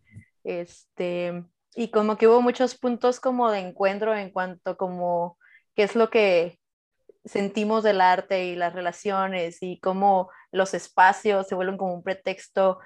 [0.45, 5.39] Este, y como que hubo muchos puntos como de encuentro en cuanto como
[5.75, 6.59] qué es lo que
[7.25, 12.79] sentimos del arte y las relaciones y cómo los espacios se vuelven como un pretexto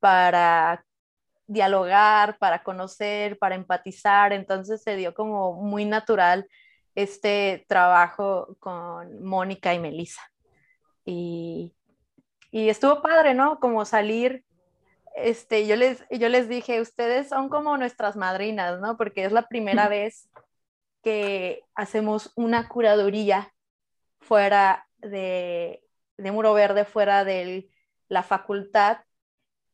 [0.00, 0.84] para
[1.46, 4.32] dialogar, para conocer, para empatizar.
[4.32, 6.46] Entonces se dio como muy natural
[6.94, 10.22] este trabajo con Mónica y Melissa.
[11.04, 11.74] Y,
[12.50, 13.58] y, estuvo padre, ¿no?
[13.60, 14.44] Como salir,
[15.14, 18.96] este, yo les, yo les dije, ustedes son como nuestras madrinas, ¿no?
[18.96, 20.28] Porque es la primera vez
[21.02, 23.52] que hacemos una curaduría
[24.20, 25.82] fuera de,
[26.16, 27.68] de Muro Verde, fuera de
[28.08, 28.98] la facultad,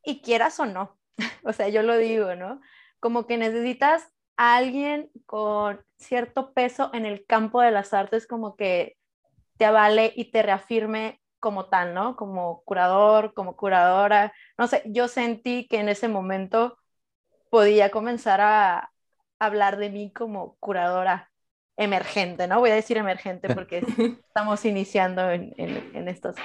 [0.04, 0.98] y quieras o no,
[1.44, 2.60] o sea, yo lo digo, ¿no?
[2.98, 8.56] Como que necesitas a alguien con cierto peso en el campo de las artes, como
[8.56, 8.96] que
[9.58, 12.16] te avale y te reafirme como tal, ¿no?
[12.16, 14.32] Como curador, como curadora.
[14.58, 16.78] No sé, yo sentí que en ese momento
[17.50, 18.92] podía comenzar a
[19.38, 21.30] hablar de mí como curadora
[21.76, 22.60] emergente, ¿no?
[22.60, 23.78] Voy a decir emergente porque
[24.28, 26.36] estamos iniciando en, en, en estas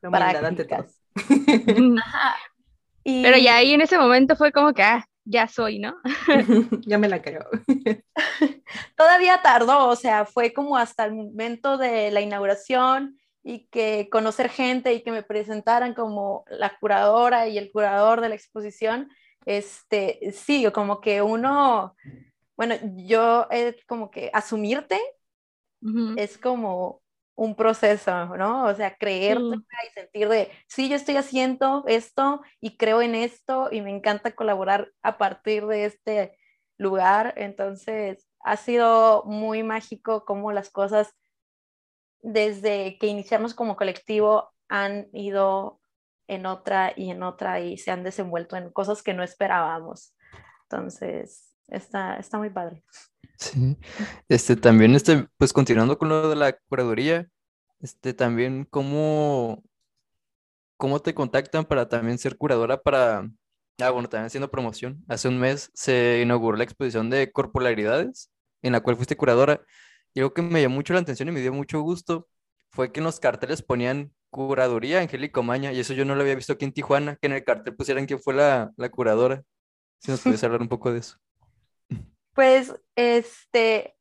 [0.00, 1.02] prácticas.
[3.04, 5.96] Pero ya ahí en ese momento fue como que, ah, ya soy, ¿no?
[6.86, 7.44] ya me la creo.
[8.96, 13.16] Todavía tardó, o sea, fue como hasta el momento de la inauguración
[13.48, 18.28] y que conocer gente y que me presentaran como la curadora y el curador de
[18.28, 19.08] la exposición,
[19.44, 21.94] este, sí, como que uno,
[22.56, 25.00] bueno, yo es como que asumirte
[26.16, 27.02] es como
[27.36, 28.64] un proceso, ¿no?
[28.64, 33.68] O sea, creerte y sentir de, sí, yo estoy haciendo esto y creo en esto
[33.70, 36.36] y me encanta colaborar a partir de este
[36.78, 37.34] lugar.
[37.36, 41.14] Entonces, ha sido muy mágico cómo las cosas
[42.26, 45.80] desde que iniciamos como colectivo han ido
[46.26, 50.12] en otra y en otra y se han desenvuelto en cosas que no esperábamos.
[50.62, 52.82] Entonces, está, está muy padre.
[53.38, 53.76] Sí,
[54.28, 57.28] este también, este, pues continuando con lo de la curaduría,
[57.78, 59.62] este también, ¿cómo,
[60.76, 63.30] cómo te contactan para también ser curadora para,
[63.78, 65.04] ah, bueno, también haciendo promoción.
[65.06, 69.60] Hace un mes se inauguró la exposición de corporalidades, en la cual fuiste curadora,
[70.16, 72.26] y algo que me llamó mucho la atención y me dio mucho gusto
[72.70, 76.34] fue que en los carteles ponían curaduría Angélica Maña, y eso yo no lo había
[76.34, 79.42] visto aquí en Tijuana, que en el cartel pusieran quién fue la, la curadora.
[79.98, 81.18] Si nos puedes hablar un poco de eso.
[82.32, 83.94] Pues, este,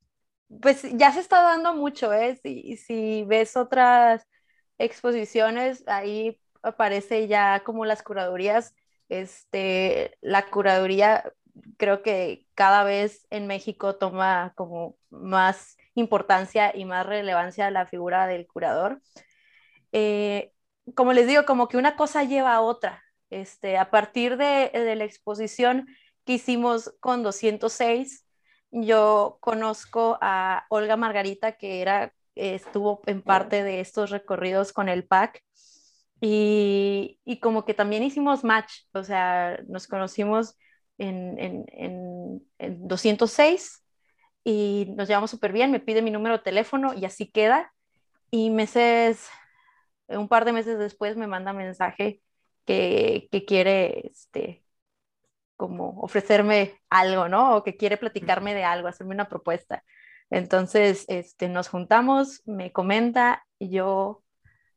[0.61, 2.37] pues ya se está dando mucho, ¿eh?
[2.43, 4.27] Si, si ves otras
[4.77, 8.73] exposiciones, ahí aparece ya como las curadurías,
[9.07, 11.31] este, la curaduría
[11.77, 18.27] creo que cada vez en México toma como más importancia y más relevancia la figura
[18.27, 19.01] del curador.
[19.91, 20.51] Eh,
[20.93, 23.03] como les digo, como que una cosa lleva a otra.
[23.29, 25.87] Este, a partir de, de la exposición
[26.25, 28.25] que hicimos con 206,
[28.71, 35.05] yo conozco a Olga Margarita, que era, estuvo en parte de estos recorridos con el
[35.05, 35.43] PAC,
[36.21, 40.57] y, y como que también hicimos match, o sea, nos conocimos
[40.97, 41.65] en, en,
[42.57, 43.83] en, 206
[44.45, 47.73] y nos llevamos súper bien, me pide mi número de teléfono y así queda.
[48.29, 49.27] Y meses,
[50.07, 52.21] un par de meses después me manda mensaje
[52.63, 54.63] que, que quiere este,
[55.57, 57.55] como ofrecerme algo, ¿no?
[57.57, 59.83] O que quiere platicarme de algo, hacerme una propuesta.
[60.29, 64.23] Entonces, este, nos juntamos, me comenta y yo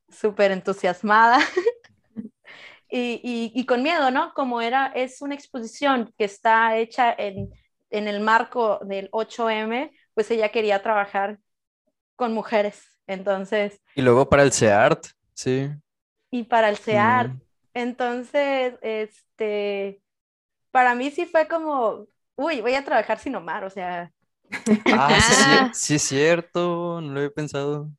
[0.09, 1.41] súper entusiasmada
[2.91, 4.33] y, y, con miedo, ¿no?
[4.33, 7.51] Como era, es una exposición que está hecha en,
[7.91, 11.39] en el marco del 8M, pues ella quería trabajar
[12.17, 12.99] con mujeres.
[13.07, 13.81] Entonces...
[13.95, 15.71] Y luego para el CEART, sí.
[16.31, 17.33] Y para el CEART.
[17.75, 20.03] Entonces, este,
[20.71, 24.13] para mí sí fue como, uy, voy a trabajar sin Omar, o sea.
[24.93, 27.91] Ah, sí, sí, es cierto, no lo había pensado.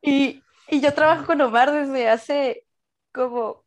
[0.00, 2.64] y, y yo trabajo con Omar desde hace
[3.12, 3.63] como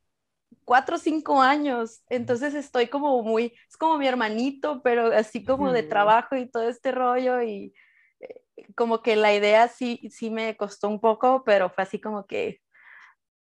[0.68, 5.72] cuatro o cinco años, entonces estoy como muy, es como mi hermanito, pero así como
[5.72, 7.74] de trabajo y todo este rollo y
[8.20, 8.42] eh,
[8.76, 12.60] como que la idea sí, sí me costó un poco, pero fue así como que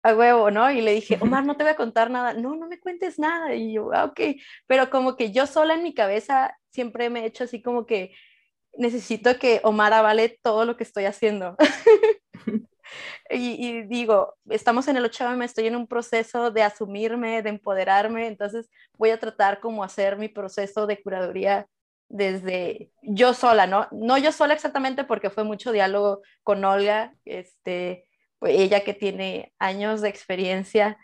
[0.03, 0.71] a huevo, ¿no?
[0.71, 2.33] Y le dije, Omar, no te voy a contar nada.
[2.33, 3.55] No, no me cuentes nada.
[3.55, 4.21] Y yo, ah, ok.
[4.67, 8.15] Pero como que yo sola en mi cabeza siempre me he hecho así como que
[8.75, 11.57] necesito que Omar avale todo lo que estoy haciendo.
[13.31, 18.69] y, digo, estamos en el 8M, estoy en un proceso de asumirme, de empoderarme, entonces
[18.99, 21.67] voy a tratar como hacer mi proceso de curaduría
[22.09, 23.89] desde yo sola, ¿no?
[23.91, 28.07] No yo sola exactamente porque fue mucho diálogo con Olga, este,
[28.43, 30.99] ella que tiene años de experiencia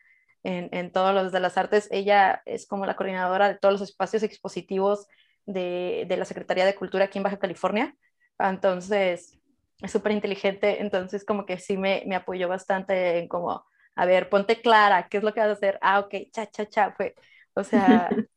[0.44, 3.88] en, en todos los de las artes, ella es como la coordinadora de todos los
[3.88, 5.06] espacios expositivos
[5.46, 7.96] de, de la Secretaría de Cultura aquí en Baja California.
[8.38, 9.37] Entonces,
[9.82, 13.64] es súper inteligente, entonces como que sí me, me apoyó bastante en como,
[13.94, 15.78] a ver, ponte clara, ¿qué es lo que vas a hacer?
[15.82, 17.14] Ah, ok, cha, cha, cha, fue,
[17.54, 18.08] o sea,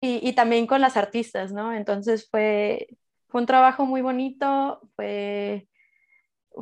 [0.00, 1.72] y, y, también con las artistas, ¿no?
[1.72, 2.88] Entonces fue,
[3.28, 5.68] fue un trabajo muy bonito, fue,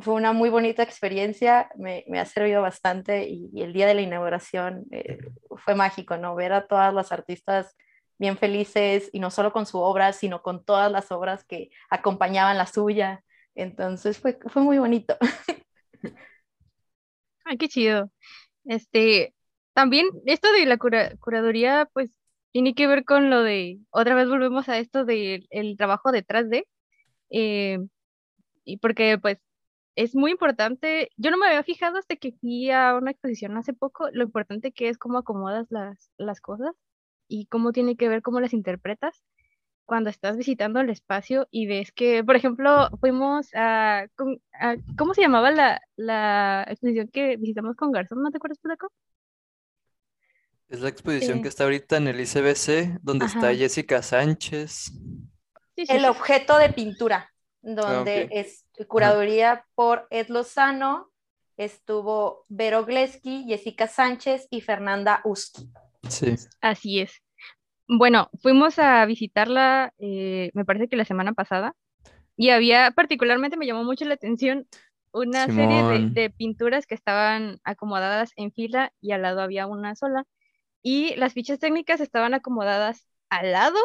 [0.01, 3.95] fue una muy bonita experiencia, me, me ha servido bastante y, y, el día de
[3.95, 5.19] la inauguración eh,
[5.57, 6.35] fue mágico, ¿no?
[6.35, 7.75] Ver a todas las artistas
[8.17, 12.57] bien felices y no solo con su obra, sino con todas las obras que acompañaban
[12.57, 13.23] la suya.
[13.59, 15.17] Entonces fue, fue muy bonito.
[17.45, 18.11] Ay, qué chido.
[18.65, 19.35] Este,
[19.73, 22.17] también esto de la cura, curaduría, pues
[22.51, 26.49] tiene que ver con lo de, otra vez volvemos a esto del el trabajo detrás
[26.49, 26.67] de,
[27.31, 27.79] eh,
[28.65, 29.39] y porque pues
[29.95, 33.73] es muy importante, yo no me había fijado hasta que fui a una exposición hace
[33.73, 36.75] poco, lo importante que es cómo acomodas las, las cosas
[37.27, 39.23] y cómo tiene que ver cómo las interpretas
[39.89, 44.05] cuando estás visitando el espacio y ves que, por ejemplo, fuimos a,
[44.53, 48.21] a ¿cómo se llamaba la, la, exposición que visitamos con Garzón?
[48.21, 48.91] ¿No te acuerdas, Pulaco?
[50.67, 51.41] Es la exposición eh.
[51.41, 53.39] que está ahorita en el ICBC, donde Ajá.
[53.39, 54.91] está Jessica Sánchez.
[55.75, 56.05] Sí, sí, el sí.
[56.05, 57.33] objeto de pintura,
[57.63, 58.27] donde ah, okay.
[58.29, 59.67] es curaduría Ajá.
[59.73, 61.11] por Ed Lozano,
[61.57, 65.67] estuvo Vero Gleski, Jessica Sánchez y Fernanda Uski.
[66.07, 66.35] Sí.
[66.61, 67.23] Así es.
[67.91, 71.75] Bueno, fuimos a visitarla, eh, me parece que la semana pasada,
[72.37, 74.67] y había, particularmente me llamó mucho la atención,
[75.11, 75.55] una Simón.
[75.55, 80.25] serie de, de, pinturas que estaban acomodadas en fila y al lado había una sola,
[80.83, 83.79] y las fichas técnicas estaban acomodadas al lado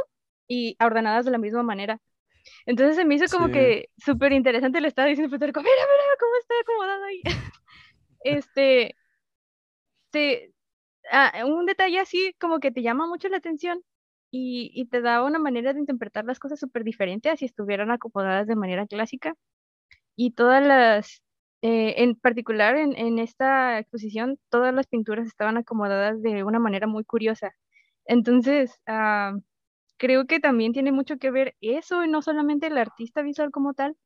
[0.46, 1.98] y ordenadas de la misma manera.
[2.66, 3.52] Entonces se me hizo como sí.
[3.52, 5.64] que súper interesante, le estaba diciendo, mira, mira
[6.20, 7.22] cómo está acomodado ahí.
[8.22, 8.96] este,
[10.10, 10.52] te,
[11.10, 13.82] ah, un detalle así como que te llama mucho la atención
[14.34, 17.92] y, y te da una manera de interpretar las cosas súper diferente a si estuvieran
[17.92, 19.34] acomodadas de manera clásica.
[20.16, 21.22] Y todas las,
[21.62, 26.88] eh, en particular en, en, esta exposición, todas las pinturas estaban acomodadas de una manera
[26.88, 27.54] muy curiosa.
[28.06, 29.40] Entonces, uh,
[29.98, 33.96] creo que también tiene mucho que ver eso, no solamente el artista visual como tal.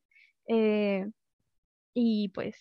[0.49, 1.07] Eh,
[1.95, 2.57] y pues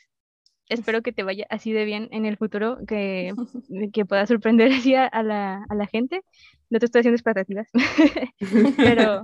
[0.69, 3.33] espero que te vaya así de bien en el futuro, que,
[3.93, 6.23] que pueda sorprender así a, a, la, a la gente.
[6.69, 7.69] No te estoy haciendo expectativas,
[8.77, 9.23] pero...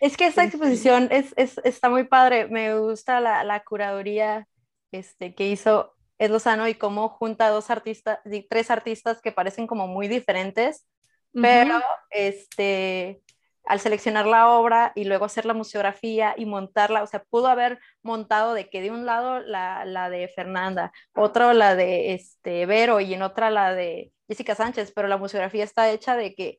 [0.00, 4.46] Es que esta exposición es, es, está muy padre, me gusta la, la curaduría
[4.90, 8.18] este, que hizo Ed Lozano y cómo junta dos artistas,
[8.48, 10.86] tres artistas que parecen como muy diferentes,
[11.32, 11.42] uh -huh.
[11.42, 13.22] pero este,
[13.64, 17.80] al seleccionar la obra y luego hacer la museografía y montarla, o sea, pudo haber
[18.02, 23.00] montado de que de un lado la, la de Fernanda, otro la de este, Vero
[23.00, 26.58] y en otra la de Jessica Sánchez, pero la museografía está hecha de que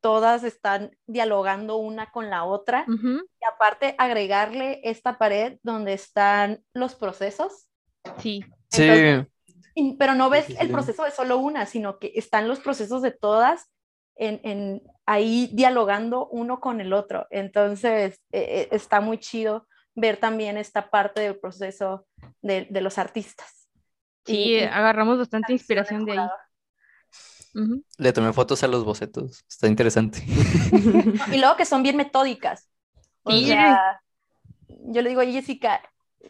[0.00, 3.22] todas están dialogando una con la otra uh -huh.
[3.22, 7.68] y aparte agregarle esta pared donde están los procesos.
[8.18, 8.44] Sí.
[8.72, 9.26] Entonces,
[9.74, 9.96] sí.
[9.98, 13.70] pero no ves el proceso de solo una, sino que están los procesos de todas
[14.18, 17.26] en, en ahí dialogando uno con el otro.
[17.30, 22.06] Entonces, eh, está muy chido ver también esta parte del proceso
[22.42, 23.68] de, de los artistas.
[24.24, 26.28] Sí, y, agarramos bastante inspiración de ahí.
[27.54, 27.84] Uh -huh.
[27.96, 30.22] Le tomé fotos a los bocetos, está interesante.
[31.32, 32.68] y luego que son bien metódicas.
[33.22, 33.46] O sí.
[33.46, 34.00] sea,
[34.68, 35.80] yo le digo a Jessica,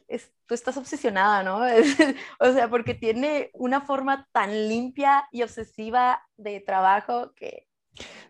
[0.06, 1.60] es, tú estás obsesionada, ¿no?
[2.40, 7.67] o sea, porque tiene una forma tan limpia y obsesiva de trabajo que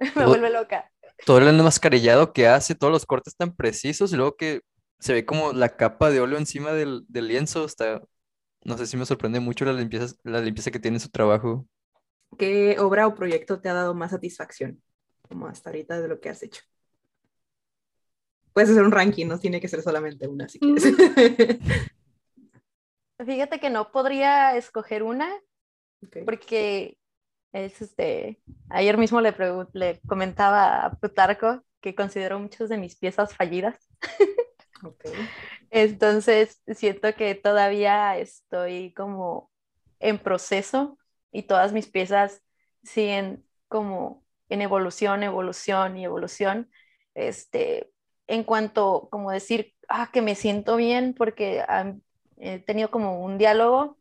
[0.16, 0.90] me vuelve loca.
[1.26, 4.62] Todo el enmascarillado que hace, todos los cortes tan precisos y luego que
[5.00, 8.02] se ve como la capa de óleo encima del, del lienzo, está,
[8.64, 11.66] no sé si me sorprende mucho la limpieza, la limpieza que tiene su trabajo.
[12.36, 14.82] ¿Qué obra o proyecto te ha dado más satisfacción?
[15.22, 16.62] Como hasta ahorita de lo que has hecho.
[18.52, 20.82] Puedes hacer un ranking, no tiene que ser solamente una si quieres.
[23.24, 25.28] Fíjate que no podría escoger una,
[26.04, 26.24] okay.
[26.24, 26.97] porque
[27.52, 29.34] es este, ayer mismo le,
[29.72, 33.76] le comentaba a Plutarco que considero muchas de mis piezas fallidas.
[34.80, 35.12] Okay.
[35.70, 39.50] Entonces, siento que todavía estoy como
[39.98, 40.98] en proceso
[41.32, 42.42] y todas mis piezas
[42.84, 46.70] siguen como en evolución, evolución y evolución.
[47.14, 47.90] Este,
[48.26, 51.64] en cuanto como decir, ah, que me siento bien porque
[52.36, 53.98] he tenido como un diálogo,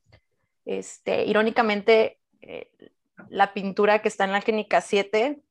[0.66, 2.70] este, irónicamente, eh,
[3.30, 5.41] la pintura que está en la clínica 7,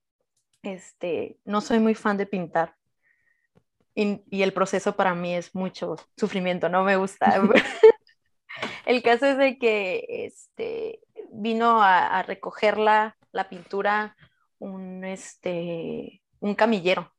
[0.63, 2.77] este, no soy muy fan de pintar.
[3.95, 7.41] Y, y, el proceso para mí es mucho sufrimiento, no me gusta.
[8.87, 11.01] el caso es de que este,
[11.33, 14.17] vino a, a recoger la, la, pintura
[14.59, 17.15] un, este, un camillero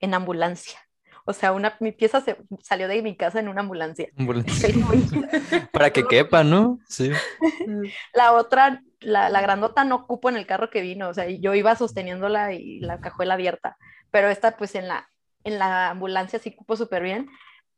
[0.00, 0.78] en ambulancia.
[1.24, 4.08] O sea, una, mi pieza se, salió de mi casa en una ambulancia.
[5.72, 6.80] Para que quepa, ¿no?
[6.88, 7.12] Sí.
[8.12, 11.54] La otra, la, la, grandota no cupo en el carro que vino, o sea, yo
[11.54, 13.76] iba sosteniéndola y la cajuela abierta,
[14.10, 15.08] pero esta pues en la,
[15.44, 17.28] en la ambulancia sí cupo súper bien,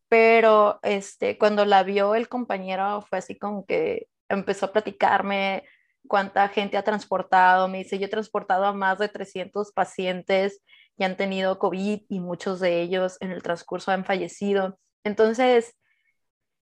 [0.08, 5.64] pero este, cuando la vio el compañero fue así como que empezó a platicarme
[6.06, 10.62] cuánta gente ha transportado, me dice, yo he transportado a más de 300 pacientes
[10.96, 14.78] y han tenido COVID y muchos de ellos en el transcurso han fallecido.
[15.04, 15.74] Entonces,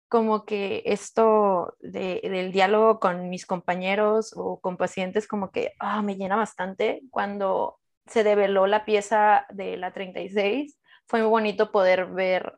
[0.08, 6.16] como que esto del diálogo con mis compañeros o con pacientes como que ah, me
[6.16, 7.02] llena bastante.
[7.12, 10.78] Cuando se develó la pieza de la 36,
[11.08, 12.58] fue muy bonito poder ver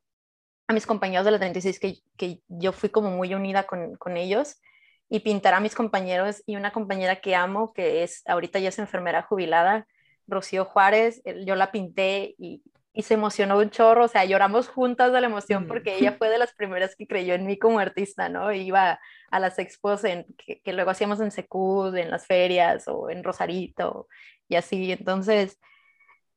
[0.67, 4.17] a mis compañeros de la 36 que, que yo fui como muy unida con, con
[4.17, 4.61] ellos
[5.09, 8.77] y pintar a mis compañeros y una compañera que amo, que es ahorita ya es
[8.77, 9.87] enfermera jubilada,
[10.27, 12.61] Rocío Juárez, yo la pinté y,
[12.93, 16.29] y, se emocionó un chorro, o sea, lloramos juntas de la emoción porque ella fue
[16.29, 18.51] de las primeras que creyó en mí como artista, ¿no?
[18.51, 18.99] Iba
[19.31, 23.23] a las expos en, que, que luego hacíamos en Secud, en las ferias o en
[23.23, 24.07] Rosarito
[24.47, 25.59] y así, entonces,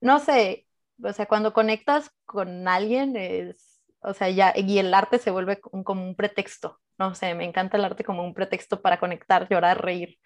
[0.00, 0.66] no sé,
[1.02, 5.60] o sea, cuando conectas con alguien es, o sea, ya, y el arte se vuelve
[5.60, 9.82] como un pretexto, no sé, me encanta el arte como un pretexto para conectar, llorar,
[9.82, 10.18] reír.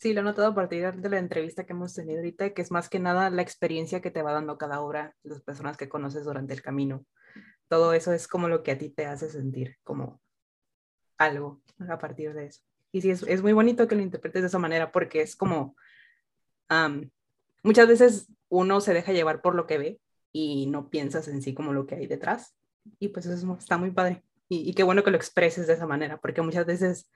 [0.00, 2.70] Sí, lo he notado a partir de la entrevista que hemos tenido ahorita, que es
[2.70, 6.24] más que nada la experiencia que te va dando cada obra, las personas que conoces
[6.24, 7.04] durante el camino.
[7.68, 10.22] Todo eso es como lo que a ti te hace sentir como
[11.18, 12.62] algo a partir de eso.
[12.92, 15.76] Y sí, es, muy bonito que lo interpretes de esa manera porque es como,
[17.62, 20.00] muchas veces uno se deja llevar por lo que ve
[20.32, 22.56] y no piensas en sí como lo que hay detrás.
[23.00, 24.22] Y pues eso está muy padre.
[24.48, 27.10] Y, y qué bueno que lo expreses de esa manera, porque muchas veces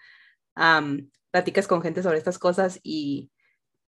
[0.56, 3.30] um, platicas con gente sobre estas cosas y,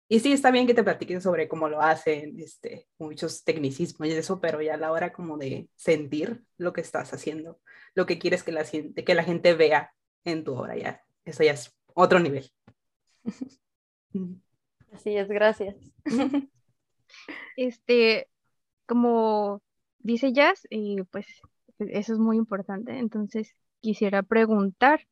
[0.08, 4.12] y sí, está bien que te platiquen sobre cómo lo hacen, este, muchos tecnicismos y
[4.12, 7.60] eso, pero ya a la hora como de sentir lo que estás haciendo,
[7.94, 9.92] lo que quieres que la gente, que la gente vea
[10.24, 12.50] en tu obra, ya, eso ya es otro nivel.
[14.92, 15.76] Así es, gracias.
[17.56, 18.28] Este,
[18.86, 19.62] como
[19.98, 21.26] dice Jazz, y pues
[21.78, 25.06] eso es muy importante, entonces quisiera preguntar,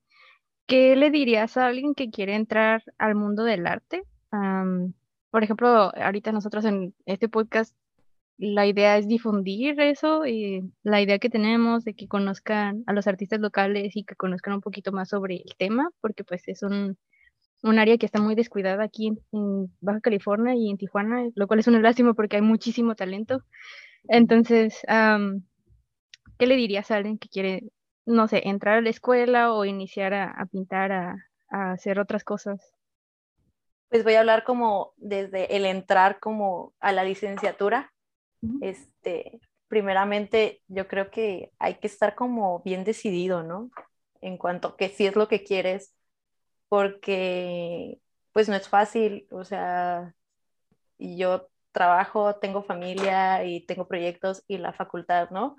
[0.66, 4.02] ¿qué le dirías a alguien que quiere entrar al mundo del arte?
[5.30, 7.74] por ejemplo, ahorita nosotros en este podcast,
[8.38, 13.06] la idea es difundir eso y la idea que tenemos de que conozcan a los
[13.06, 16.98] artistas locales y que conozcan un poquito más sobre el tema, porque pues es un,
[17.62, 21.60] un área que está muy descuidada aquí en, Baja California y en Tijuana, lo cual
[21.60, 23.42] es una lástima porque hay muchísimo talento.
[24.08, 24.80] Entonces,
[26.38, 27.64] ¿qué le dirías a alguien que quiere
[28.06, 32.72] no sé, entrar a la escuela o iniciar a, pintar, a, hacer otras cosas?
[33.88, 37.92] Pues voy a hablar como desde el entrar como a la licenciatura.
[38.60, 43.70] Este, primeramente, yo creo que hay que estar como bien decidido, ¿no?
[44.20, 45.94] En cuanto a que si es lo que quieres,
[46.68, 48.00] porque
[48.32, 50.14] pues no es fácil, o sea,
[50.98, 55.56] yo trabajo, tengo familia y tengo proyectos y la facultad, ¿no?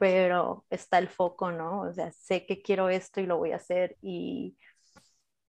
[0.00, 1.82] Pero está el foco, ¿no?
[1.82, 4.56] O sea, sé que quiero esto y lo voy a hacer y,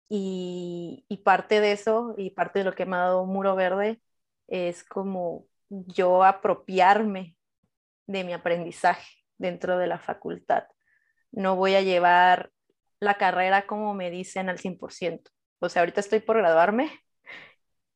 [0.08, 4.00] y, y parte de eso y parte de lo que me ha dado Muro Verde
[4.46, 7.36] es como yo apropiarme
[8.06, 10.64] de mi aprendizaje dentro de la facultad.
[11.30, 12.50] No voy a llevar
[13.00, 15.30] la carrera como me dicen al 100%.
[15.58, 16.90] O sea, ahorita estoy por graduarme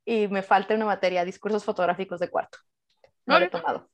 [0.05, 2.59] y me falta una materia, discursos fotográficos de cuarto.
[3.25, 3.89] No lo he tomado.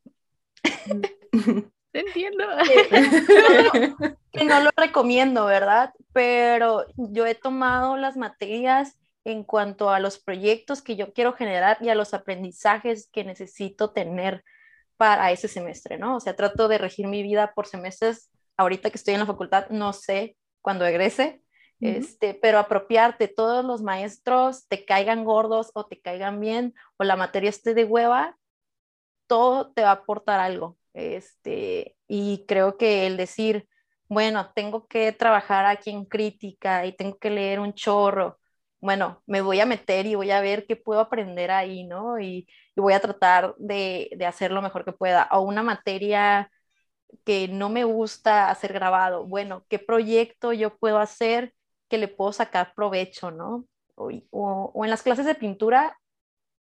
[1.92, 2.44] entiendo.
[4.32, 5.92] Que, no lo recomiendo, ¿verdad?
[6.12, 11.78] Pero yo he tomado las materias en cuanto a los proyectos que yo quiero generar
[11.80, 14.44] y a los aprendizajes que necesito tener
[14.96, 16.16] para ese semestre, ¿no?
[16.16, 18.30] O sea, trato de regir mi vida por semestres.
[18.56, 21.42] Ahorita que estoy en la facultad, no sé cuándo egrese,
[21.80, 27.14] este, pero apropiarte, todos los maestros te caigan gordos o te caigan bien, o la
[27.14, 28.36] materia esté de hueva,
[29.28, 30.77] todo te va a aportar algo.
[30.94, 33.68] Este, y creo que el decir,
[34.08, 38.38] bueno, tengo que trabajar aquí en crítica y tengo que leer un chorro
[38.80, 42.18] bueno, me voy a meter y voy a ver qué puedo aprender ahí, ¿no?
[42.20, 45.28] Y, voy a tratar de, de, hacer lo mejor que pueda.
[45.32, 46.50] O una materia
[47.24, 51.54] que no me gusta hacer grabado, bueno, ¿qué proyecto yo puedo hacer
[51.88, 53.66] que le puedo sacar provecho, ¿no?
[53.96, 55.98] O, o, o en las clases de pintura,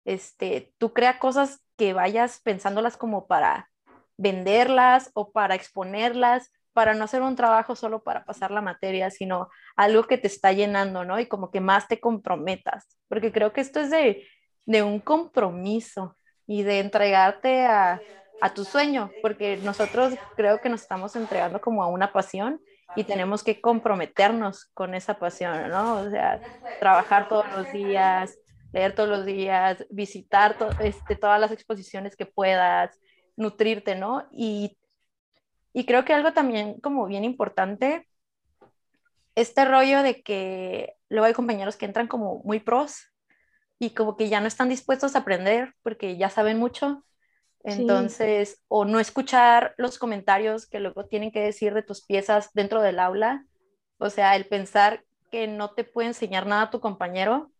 [0.05, 3.69] este, tú crea cosas que vayas pensándolas como para
[4.17, 9.49] venderlas o para exponerlas, para no hacer un trabajo solo para pasar la materia, sino
[9.75, 11.19] algo que te está llenando, ¿no?
[11.19, 14.27] Y como que más te comprometas, porque creo que esto es de,
[14.65, 18.01] de un compromiso y de entregarte a,
[18.41, 22.61] a tu sueño, porque nosotros creo que nos estamos entregando como a una pasión
[22.95, 26.01] y tenemos que comprometernos con esa pasión, ¿no?
[26.01, 26.41] O sea,
[26.79, 28.37] trabajar todos los días,
[28.73, 32.99] leer todos los días, visitar este, todas las exposiciones que puedas,
[33.35, 34.27] nutrirte, ¿no?
[34.31, 34.77] Y,
[35.73, 38.07] y creo que algo también como bien importante,
[39.35, 43.11] este rollo de que luego hay compañeros que entran como muy pros
[43.79, 47.03] y como que ya no están dispuestos a aprender porque ya saben mucho.
[47.63, 48.55] Entonces, sí.
[48.67, 52.99] o no escuchar los comentarios que luego tienen que decir de tus piezas dentro del
[52.99, 53.45] aula.
[53.97, 57.51] O sea, el pensar que no te puede enseñar nada tu compañero.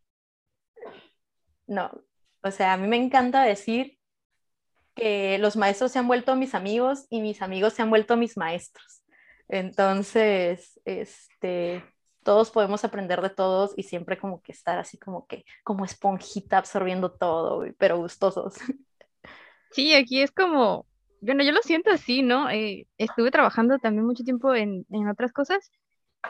[1.65, 1.91] No,
[2.43, 3.97] o sea, a mí me encanta decir
[4.95, 8.37] que los maestros se han vuelto mis amigos y mis amigos se han vuelto mis
[8.37, 9.03] maestros.
[9.47, 11.83] Entonces, este,
[12.23, 16.57] todos podemos aprender de todos y siempre como que estar así como que, como esponjita
[16.57, 18.55] absorbiendo todo, pero gustosos.
[19.71, 20.85] Sí, aquí es como,
[21.19, 22.49] bueno, yo lo siento así, ¿no?
[22.49, 25.69] Eh, estuve trabajando también mucho tiempo en, en, otras cosas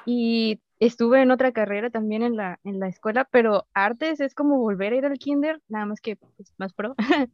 [0.04, 4.58] y estuve en otra carrera también en la, en la escuela, pero artes es como
[4.58, 6.96] volver a ir al kinder, nada más que pues, más pro.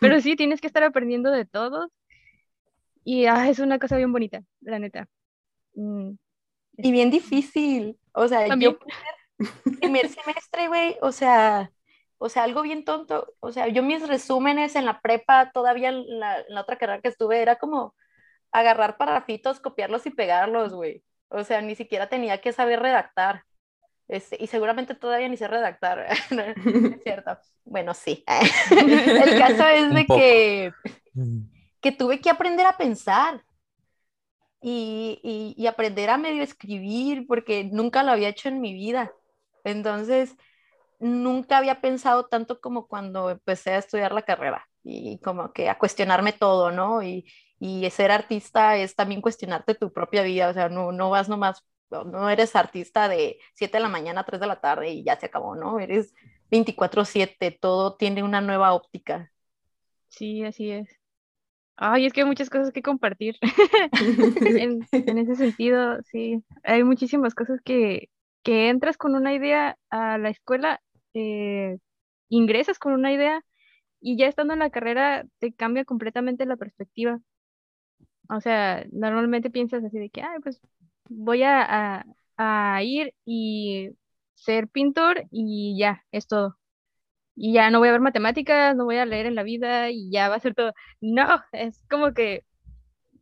[0.00, 1.90] pero sí, tienes que estar aprendiendo de todos
[3.04, 5.08] y ah, es una cosa bien bonita, la neta.
[5.74, 6.12] Mm,
[6.78, 7.98] y bien difícil.
[8.12, 8.72] O sea, ¿También?
[8.72, 8.78] yo
[9.80, 11.70] primer semestre, güey, o sea,
[12.18, 13.34] o sea, algo bien tonto.
[13.40, 17.02] O sea, yo mis resúmenes en la prepa, todavía en la, en la otra carrera
[17.02, 17.94] que estuve, era como
[18.52, 21.02] agarrar parafitos, copiarlos y pegarlos, güey.
[21.34, 23.44] O sea, ni siquiera tenía que saber redactar.
[24.06, 27.38] Este, y seguramente todavía ni sé redactar, es cierto.
[27.64, 28.24] Bueno, sí.
[28.70, 30.72] El caso es de que,
[31.80, 33.42] que tuve que aprender a pensar
[34.60, 39.12] y, y, y, aprender a medio escribir porque nunca lo había hecho en mi vida.
[39.64, 40.36] Entonces,
[40.98, 45.78] nunca había pensado tanto como cuando empecé a estudiar la carrera y como que a
[45.78, 47.02] cuestionarme todo, ¿no?
[47.02, 47.26] Y,
[47.58, 51.64] y ser artista es también cuestionarte tu propia vida, o sea, no, no vas nomás,
[51.90, 55.18] no eres artista de 7 de la mañana a 3 de la tarde y ya
[55.18, 55.80] se acabó, ¿no?
[55.80, 56.14] Eres
[56.50, 59.32] 24/7, todo tiene una nueva óptica.
[60.08, 60.88] Sí, así es.
[61.76, 63.36] Ay, es que hay muchas cosas que compartir.
[64.60, 68.10] en, en, ese sentido, sí, hay muchísimas cosas que,
[68.42, 70.80] que entras con una idea a la escuela,
[71.14, 71.78] eh,
[72.28, 73.42] ingresas con una idea
[74.04, 77.20] y ya estando en la carrera te cambia completamente la perspectiva.
[78.28, 80.60] O sea, normalmente piensas así de que, ay, pues
[81.08, 82.02] voy a,
[82.38, 83.90] a, a ir y
[84.34, 86.58] ser pintor y ya, es todo
[87.36, 90.10] y ya no voy a ver matemáticas, no voy a leer en la vida y
[90.10, 90.72] ya va a ser todo.
[91.00, 92.44] No, es como que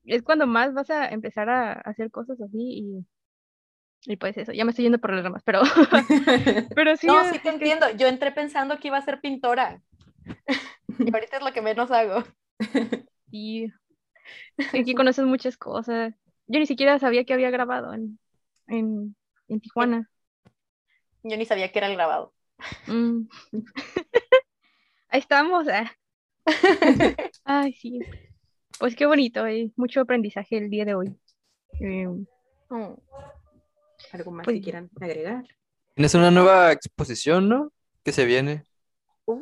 [0.05, 3.07] es cuando más vas a empezar a hacer cosas así y,
[4.13, 5.63] y pues eso, ya me estoy yendo por las ramas, pero,
[6.75, 7.07] pero sí.
[7.07, 9.81] No, sí te entiendo, yo entré pensando que iba a ser pintora
[10.99, 12.23] y ahorita es lo que menos hago.
[13.35, 13.73] Y
[14.75, 16.15] aquí conoces muchas cosas.
[16.47, 18.19] Yo ni siquiera sabía que había grabado en,
[18.69, 19.17] en,
[19.49, 20.11] en Tijuana.
[21.23, 22.35] Yo ni sabía que era el grabado.
[22.87, 23.23] Mm.
[25.09, 25.67] Ahí estamos.
[25.69, 25.85] Eh.
[27.45, 28.01] Ay, sí.
[28.79, 31.17] Pues qué bonito, hay mucho aprendizaje el día de hoy.
[31.81, 32.07] Eh,
[32.69, 33.03] oh.
[34.13, 35.45] ¿Algo más pues, que quieran agregar?
[35.95, 37.73] Tienes una nueva exposición, ¿no?
[38.03, 38.65] Que se viene.
[39.27, 39.37] Uh,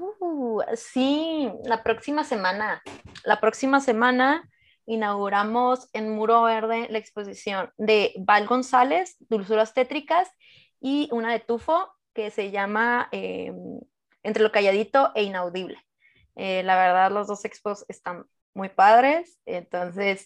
[0.74, 2.83] sí, la próxima semana.
[3.24, 4.49] La próxima semana
[4.87, 10.28] inauguramos en Muro Verde la exposición de Val González, Dulzuras Tétricas,
[10.81, 13.53] y una de Tufo, que se llama eh,
[14.22, 15.78] Entre lo calladito e inaudible.
[16.37, 18.24] Eh, la verdad, los dos expos están
[18.55, 20.24] muy padres, entonces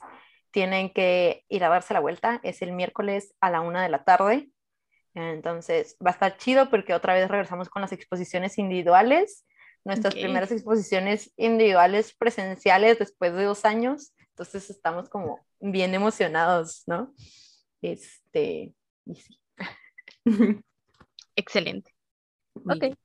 [0.51, 2.41] tienen que ir a darse la vuelta.
[2.43, 4.49] Es el miércoles a la una de la tarde.
[5.15, 9.45] Entonces va a estar chido porque otra vez regresamos con las exposiciones individuales,
[9.85, 10.25] nuestras okay.
[10.25, 14.15] primeras exposiciones individuales presenciales después de dos años.
[14.31, 17.15] Entonces estamos como bien emocionados, ¿no?
[17.83, 18.75] Este,
[19.07, 19.39] y sí.
[21.37, 21.93] Excelente.
[22.55, 22.97] Ok.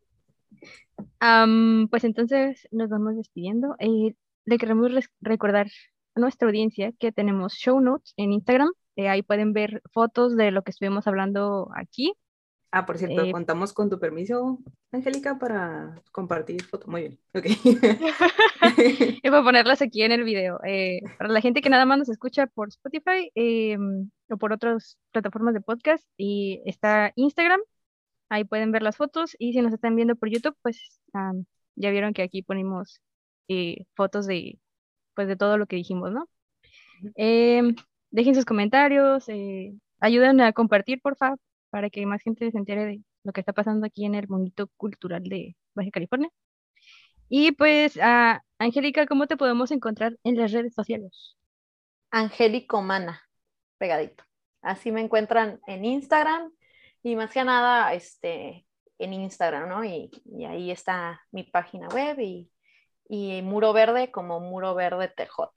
[1.21, 3.75] Um, pues entonces nos vamos despidiendo.
[3.79, 4.15] Eh,
[4.45, 5.67] le queremos recordar
[6.15, 8.71] a nuestra audiencia que tenemos show notes en Instagram.
[8.95, 12.13] Eh, ahí pueden ver fotos de lo que estuvimos hablando aquí.
[12.71, 14.59] Ah, por cierto, Eh, contamos con tu permiso,
[14.91, 16.87] Angélica, para compartir foto.
[16.87, 17.45] Muy bien, ok.
[19.23, 20.59] Y voy a ponerlas aquí en el video.
[20.63, 23.77] Eh, para la gente que nada más nos escucha por Spotify eh,
[24.29, 27.59] o por otras plataformas de podcast, y está Instagram,
[28.29, 29.35] ahí pueden ver las fotos.
[29.39, 31.01] Y si nos están viendo por YouTube, pues
[31.75, 33.01] ya vieron que aquí ponemos
[33.95, 34.59] fotos de,
[35.15, 36.29] pues, de todo lo que dijimos, ¿no?
[37.15, 37.75] Em,
[38.11, 39.25] dejen sus comentarios,
[39.99, 41.39] ayuden a compartir, por favor,
[41.69, 44.67] para que más gente se entere de lo que está pasando aquí en el mundito
[44.77, 46.29] cultural de Baja California.
[47.27, 51.37] Y pues, ah, Angélica, ¿cómo te podemos encontrar en las redes sociales?
[52.11, 53.21] Angélico Mana,
[53.77, 54.23] pegadito.
[54.61, 56.51] Así me encuentran en Instagram
[57.03, 58.65] y más que nada este,
[58.97, 59.85] en Instagram, ¿no?
[59.85, 62.51] Y, y ahí está mi página web y,
[63.07, 65.51] y Muro Verde como Muro Verde TJ.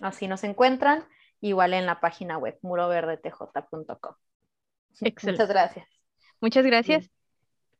[0.00, 1.06] Así nos encuentran,
[1.40, 4.14] igual en la página web muroverdetj.com.
[5.00, 5.42] Excelente.
[5.42, 5.86] Muchas gracias.
[6.40, 7.10] Muchas gracias.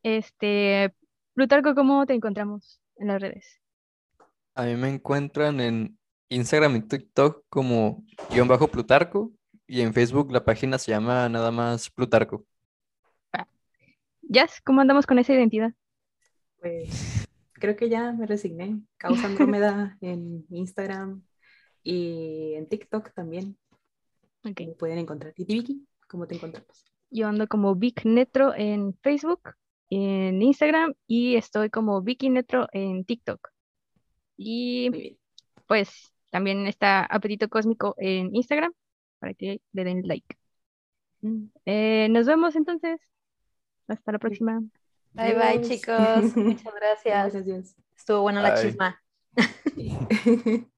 [0.02, 0.94] Este,
[1.34, 3.60] Plutarco, ¿cómo te encontramos en las redes?
[4.54, 5.98] A mí me encuentran en
[6.28, 9.32] Instagram y TikTok como guion bajo Plutarco
[9.66, 12.44] y en Facebook la página se llama nada más Plutarco.
[14.22, 15.72] Jazz, ¿cómo andamos con esa identidad?
[16.60, 18.80] Pues creo que ya me resigné.
[18.96, 21.24] Causa Andrómeda en Instagram
[21.82, 23.58] y en TikTok también.
[24.44, 24.60] Ok.
[24.60, 25.32] Me pueden encontrar.
[25.36, 25.84] ¿Y Vicky?
[26.06, 26.89] ¿Cómo te encontramos?
[27.10, 29.54] Yo ando como Vic Netro en Facebook,
[29.90, 33.50] en Instagram y estoy como Vicky Netro en TikTok.
[34.36, 35.18] Y
[35.66, 38.72] pues también está Apetito Cósmico en Instagram
[39.18, 40.36] para que le den like.
[41.20, 41.44] Mm.
[41.66, 43.00] Eh, nos vemos entonces.
[43.88, 44.62] Hasta la próxima.
[45.12, 45.96] Bye bye, chicos.
[46.36, 47.34] Muchas gracias.
[47.34, 47.76] Gracias.
[47.96, 49.02] Estuvo buena la chisma.